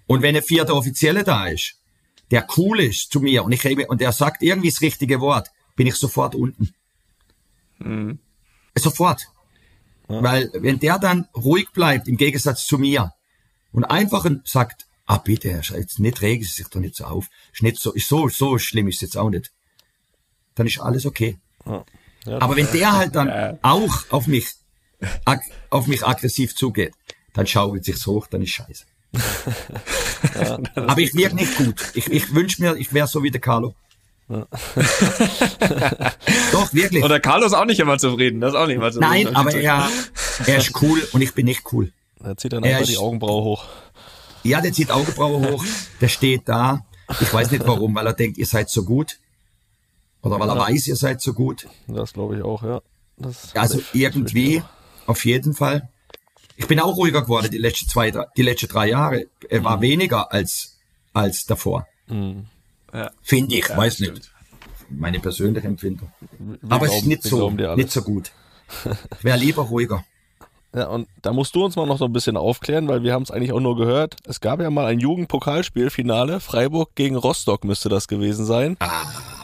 [0.08, 1.82] und wenn ein vierter Offizielle da ist,
[2.30, 5.50] der cool ist zu mir und ich rede, und der sagt irgendwie das richtige Wort,
[5.76, 6.74] bin ich sofort unten.
[8.78, 9.28] Sofort.
[10.08, 13.12] Weil wenn der dann ruhig bleibt, im Gegensatz zu mir,
[13.72, 17.28] und einfach sagt, ah bitte, jetzt nicht regen Sie sich doch nicht so auf.
[17.52, 19.52] Ist nicht so, ist so, so schlimm ist es jetzt auch nicht.
[20.54, 21.40] Dann ist alles okay.
[22.28, 24.48] Aber wenn der halt dann auch auf mich,
[25.26, 26.94] ag auf mich aggressiv zugeht,
[27.34, 28.86] dann schaukelt sich's hoch, dann ist scheiße.
[30.76, 31.76] Aber ich wirke nicht gut.
[31.94, 33.76] Ich, ich wünsche mir, ich wäre so wie der Carlo.
[34.28, 34.44] Doch,
[36.74, 37.04] wirklich.
[37.04, 38.42] Und der Carlos auch nicht immer zufrieden.
[38.42, 39.10] Das ist auch nicht immer zufrieden.
[39.12, 39.90] Nein, aber er,
[40.46, 41.92] er ist cool und ich bin nicht cool.
[42.24, 43.66] Er zieht dann Er einfach die ist- Augenbraue hoch.
[44.44, 45.64] Ja, der zieht Augenbraue hoch,
[46.02, 46.86] der steht da.
[47.20, 49.18] Ich weiß nicht warum, weil er denkt, ihr seid so gut.
[50.26, 51.68] Oder weil er weiß, ihr seid so gut.
[51.88, 52.82] Das glaube ich auch, ja.
[53.18, 54.62] Das Also irgendwie,
[55.08, 55.88] auf jeden Fall.
[56.58, 59.28] Ich bin auch ruhiger geworden die letzten zwei, drei- die letzten drei Jahre.
[59.50, 60.78] Er war weniger als,
[61.14, 61.88] als davor.
[62.94, 63.12] Ja.
[63.22, 64.16] Finde ich, weiß stimmt.
[64.16, 64.32] nicht.
[64.90, 66.12] Meine persönliche Empfindung.
[66.40, 68.32] Wir Aber es ist glauben- nicht so, glauben nicht so gut.
[69.18, 70.04] Ich wäre lieber ruhiger.
[70.76, 73.24] Ja, und da musst du uns mal noch so ein bisschen aufklären, weil wir haben
[73.24, 74.18] es eigentlich auch nur gehört.
[74.26, 76.40] Es gab ja mal ein Jugendpokalspielfinale.
[76.42, 78.76] Freiburg gegen Rostock müsste das gewesen sein.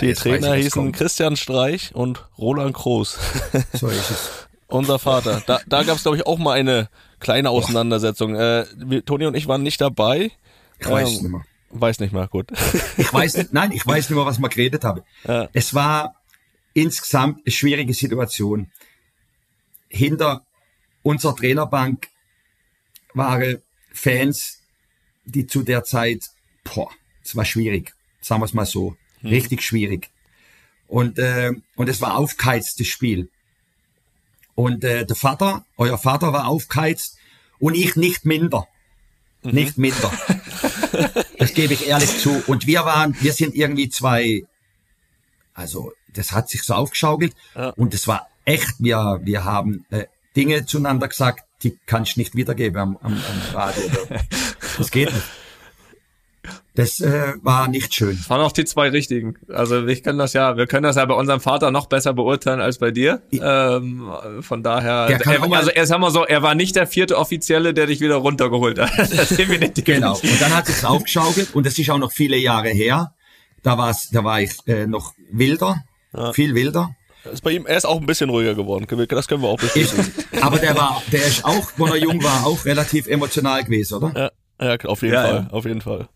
[0.02, 0.96] Die Ah, ich, Trainer was hießen kommt.
[0.96, 3.18] Christian Streich und Roland Kroos.
[3.74, 4.30] So ist es.
[4.68, 5.42] Unser Vater.
[5.46, 8.36] Da, da gab es, glaube ich, auch mal eine kleine Auseinandersetzung.
[8.36, 10.32] Äh, wir, Toni und ich waren nicht dabei.
[10.80, 11.46] Ich weiß Ähm, nicht mehr.
[11.74, 12.52] Weiß nicht mehr, gut.
[12.98, 15.02] Ich weiß nicht, nein, ich weiß nicht mehr, was wir geredet haben.
[15.26, 15.48] Ja.
[15.54, 16.16] Es war
[16.74, 18.70] insgesamt eine schwierige Situation.
[19.88, 20.42] Hinter
[21.04, 22.08] unserer Trainerbank
[23.14, 23.62] waren
[23.94, 24.60] Fans,
[25.26, 26.30] die zu der Zeit,
[26.64, 26.90] boah,
[27.24, 30.10] es war schwierig, sagen wir es mal so, richtig schwierig.
[30.88, 33.30] Und, äh, und es war aufgeheiztes Spiel.
[34.56, 37.18] Und äh, der Vater, euer Vater war aufgeheizt
[37.60, 38.68] und ich nicht minder.
[39.44, 40.12] Nicht minder.
[41.38, 42.44] Das gebe ich ehrlich zu.
[42.46, 44.44] Und wir waren, wir sind irgendwie zwei,
[45.54, 47.34] also das hat sich so aufgeschaukelt
[47.78, 50.06] und es war echt, wir, wir haben äh,
[50.36, 53.84] Dinge zueinander gesagt, die kann ich nicht wiedergeben am, am, am Radio.
[54.78, 55.26] Das geht nicht.
[56.76, 58.16] Das äh, war nicht schön.
[58.16, 59.36] Das waren auch die zwei richtigen.
[59.50, 62.62] Also ich kann das ja, wir können das ja bei unserem Vater noch besser beurteilen
[62.62, 63.22] als bei dir.
[63.34, 64.10] Ähm,
[64.40, 67.88] von daher, er, also er sagen wir so, er war nicht der vierte Offizielle, der
[67.88, 68.92] dich wieder runtergeholt hat.
[69.38, 69.84] Definitiv.
[69.84, 70.14] Genau.
[70.14, 73.14] Und dann hat sich's aufgeschaukelt und das ist auch noch viele Jahre her.
[73.64, 75.84] Da war's, da war ich äh, noch wilder,
[76.34, 76.96] viel wilder.
[77.26, 78.88] Ist bei ihm, er ist auch ein bisschen ruhiger geworden.
[79.08, 80.12] Das können wir auch bestätigen.
[80.42, 84.32] aber der war, der ist auch, wo er jung war, auch relativ emotional gewesen, oder?
[84.60, 85.50] Ja, ja, auf jeden Ja, Fall, ja.
[85.52, 86.10] auf jeden Fall.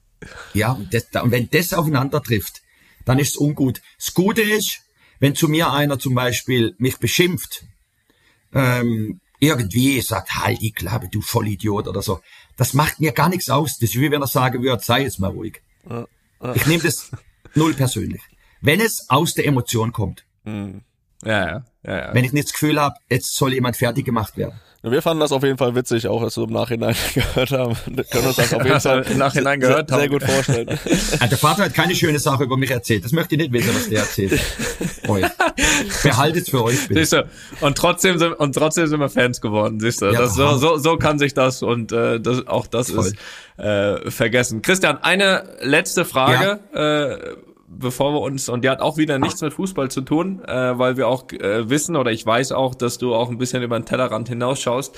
[0.54, 2.62] Ja, und, das, und wenn das aufeinander trifft,
[3.06, 3.82] dann ist es ungut.
[3.98, 4.80] Das Gute ist,
[5.20, 7.64] wenn zu mir einer zum Beispiel mich beschimpft,
[8.54, 12.22] ähm, irgendwie sagt, halt die Klappe, du Vollidiot oder so,
[12.58, 13.78] das macht mir gar nichts aus.
[13.78, 15.62] Das ist wie wenn er sagen würde, sei jetzt mal ruhig.
[16.56, 17.12] Ich nehme das
[17.54, 18.22] null persönlich.
[18.62, 20.26] Wenn es aus der Emotion kommt,
[21.24, 22.14] Ja, ja, ja, ja.
[22.14, 24.54] wenn ich nicht das Gefühl habe, jetzt soll jemand fertig gemacht werden.
[24.84, 27.76] Ja, Wir fanden das auf jeden Fall witzig, auch als wir im Nachhinein gehört haben.
[27.88, 30.10] Wir können uns das auf jeden Fall im Nachhinein sehr, gehört sehr haben.
[30.10, 30.80] gut vorstellen.
[31.20, 33.06] Ah, Der Vater hat keine schöne Sache über mich erzählt.
[33.06, 34.40] Das möchte ich nicht wissen, was der erzählt.
[35.08, 35.26] euch.
[36.04, 37.00] Behaltet's für euch, bitte.
[37.00, 37.28] Siehst du,
[37.62, 40.08] und trotzdem sind, und trotzdem sind wir Fans geworden, siehst du.
[40.08, 43.06] Ja, das, so, so, so kann sich das und äh, das, auch das Voll.
[43.08, 43.16] ist
[43.58, 44.62] äh, vergessen.
[44.62, 47.36] Christian, eine letzte Frage, äh,
[47.68, 50.98] bevor wir uns, und die hat auch wieder nichts mit Fußball zu tun, äh, weil
[50.98, 53.86] wir auch äh, wissen oder ich weiß auch, dass du auch ein bisschen über den
[53.86, 54.98] Tellerrand hinausschaust.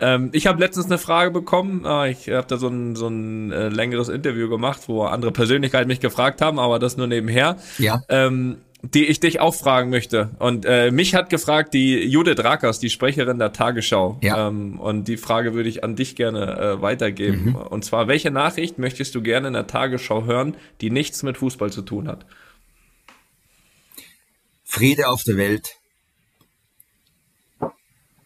[0.00, 1.84] Ähm, ich habe letztens eine Frage bekommen.
[1.84, 5.88] Äh, ich habe da so ein, so ein äh, längeres Interview gemacht, wo andere Persönlichkeiten
[5.88, 7.56] mich gefragt haben, aber das nur nebenher.
[7.78, 8.00] Ja.
[8.08, 10.30] Ähm, die ich dich auch fragen möchte.
[10.38, 14.18] Und äh, mich hat gefragt die Judith Rakers, die Sprecherin der Tagesschau.
[14.22, 14.48] Ja.
[14.48, 17.56] Ähm, und die Frage würde ich an dich gerne äh, weitergeben.
[17.56, 21.72] Und zwar, welche Nachricht möchtest du gerne in der Tagesschau hören, die nichts mit Fußball
[21.72, 22.24] zu tun hat?
[24.64, 25.76] Friede auf der Welt.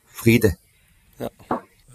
[0.05, 0.55] Friede.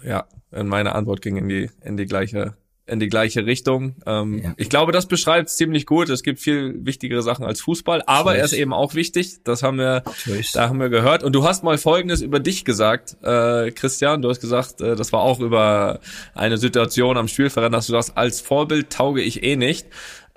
[0.02, 2.56] Ja, äh, meine Antwort ging in die in die gleiche
[2.88, 3.96] in die gleiche Richtung.
[4.06, 4.54] Ähm, Ja.
[4.56, 6.08] Ich glaube, das beschreibt es ziemlich gut.
[6.08, 8.52] Es gibt viel wichtigere Sachen als Fußball, aber So er ist.
[8.54, 9.38] eben auch wichtig.
[9.44, 10.56] Das haben wir, ist.
[10.56, 11.22] da haben wir gehört.
[11.22, 14.22] Und du hast mal Folgendes über dich gesagt, äh, Christian.
[14.22, 16.00] Du hast gesagt, äh, das war auch über
[16.34, 19.86] eine Situation am Spielfeldrand, dass du sagst, als Vorbild tauge ich eh nicht.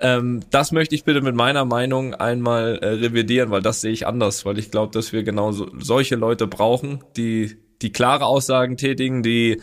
[0.00, 4.06] Ähm, das möchte ich bitte mit meiner Meinung einmal äh, revidieren, weil das sehe ich
[4.06, 8.76] anders, weil ich glaube, dass wir genau so, solche Leute brauchen, die die klare Aussagen
[8.76, 9.60] tätigen, die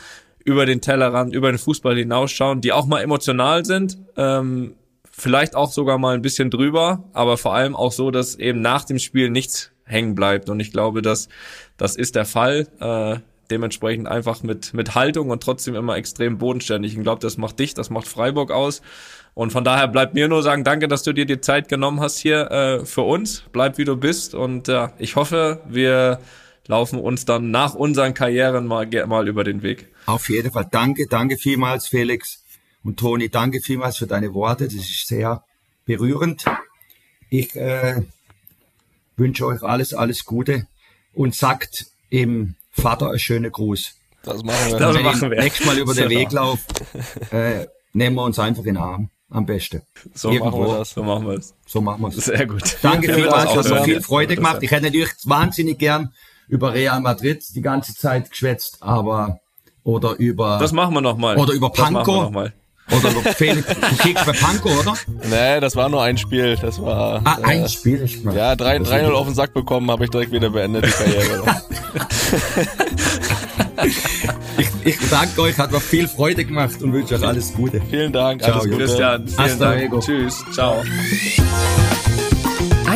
[0.50, 4.74] über den Tellerrand, über den Fußball hinausschauen, die auch mal emotional sind, ähm,
[5.12, 8.84] vielleicht auch sogar mal ein bisschen drüber, aber vor allem auch so, dass eben nach
[8.84, 10.50] dem Spiel nichts hängen bleibt.
[10.50, 11.30] Und ich glaube, dass
[11.78, 12.68] das ist der Fall.
[12.80, 13.20] Äh,
[13.52, 16.96] dementsprechend einfach mit mit Haltung und trotzdem immer extrem bodenständig.
[16.96, 18.82] Ich glaube, das macht dich, das macht Freiburg aus.
[19.36, 22.18] Und von daher bleibt mir nur sagen, danke, dass du dir die Zeit genommen hast
[22.18, 23.44] hier äh, für uns.
[23.52, 26.20] Bleib wie du bist und ja, ich hoffe, wir
[26.68, 29.90] laufen uns dann nach unseren Karrieren mal mal über den Weg.
[30.10, 30.68] Auf jeden Fall.
[30.72, 32.44] Danke, danke vielmals, Felix.
[32.84, 34.66] Und Toni, danke vielmals für deine Worte.
[34.66, 35.44] Das ist sehr
[35.86, 36.46] berührend.
[37.30, 38.02] Ich äh,
[39.18, 40.66] wünsche euch alles, alles Gute
[41.14, 43.94] und sagt im Vater einen schönen Gruß.
[44.24, 44.80] Das machen wir.
[44.80, 45.40] Das Wenn machen wir.
[45.40, 46.10] nächstes Mal über den So.
[46.10, 46.64] Weg laufe,
[47.30, 49.10] äh, nehmen wir uns einfach in den Arm.
[49.30, 49.84] Am besten.
[50.16, 50.58] So Irgendwo.
[50.58, 50.90] machen wir das.
[50.90, 51.54] So machen wir es.
[51.68, 52.16] So machen wir es.
[52.16, 52.78] Sehr gut.
[52.82, 54.58] Danke vielmals, hat so viel Freude gemacht.
[54.62, 56.16] Ich hätte natürlich wahnsinnig gern
[56.48, 59.40] über Real Madrid die ganze Zeit geschwätzt, aber
[59.84, 61.38] oder über Das machen wir noch mal.
[61.38, 62.24] Oder über Das machen wir Pankow.
[62.24, 62.54] noch mal.
[62.92, 64.96] Oder Felix, du kriegst bei Panko, oder?
[65.30, 66.56] Nee, das war nur ein Spiel.
[66.60, 67.22] Das war.
[67.24, 68.02] Ah, äh, ein Spiel.
[68.04, 70.90] Ich mach- Ja, 3 3-0 auf den Sack bekommen, habe ich direkt wieder beendet, die
[70.92, 71.44] Karriere.
[74.58, 77.82] Ich, ich danke euch, hat mir viel Freude gemacht und wünsche euch alles Gute.
[77.90, 78.78] Vielen Dank, Ciao, alles Gute.
[78.78, 79.80] Christian, vielen Hasta Dank.
[79.80, 80.00] luego.
[80.00, 80.44] Tschüss.
[80.52, 80.84] Ciao.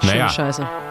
[0.00, 0.28] Schöne Naja.
[0.28, 0.68] Scheiße.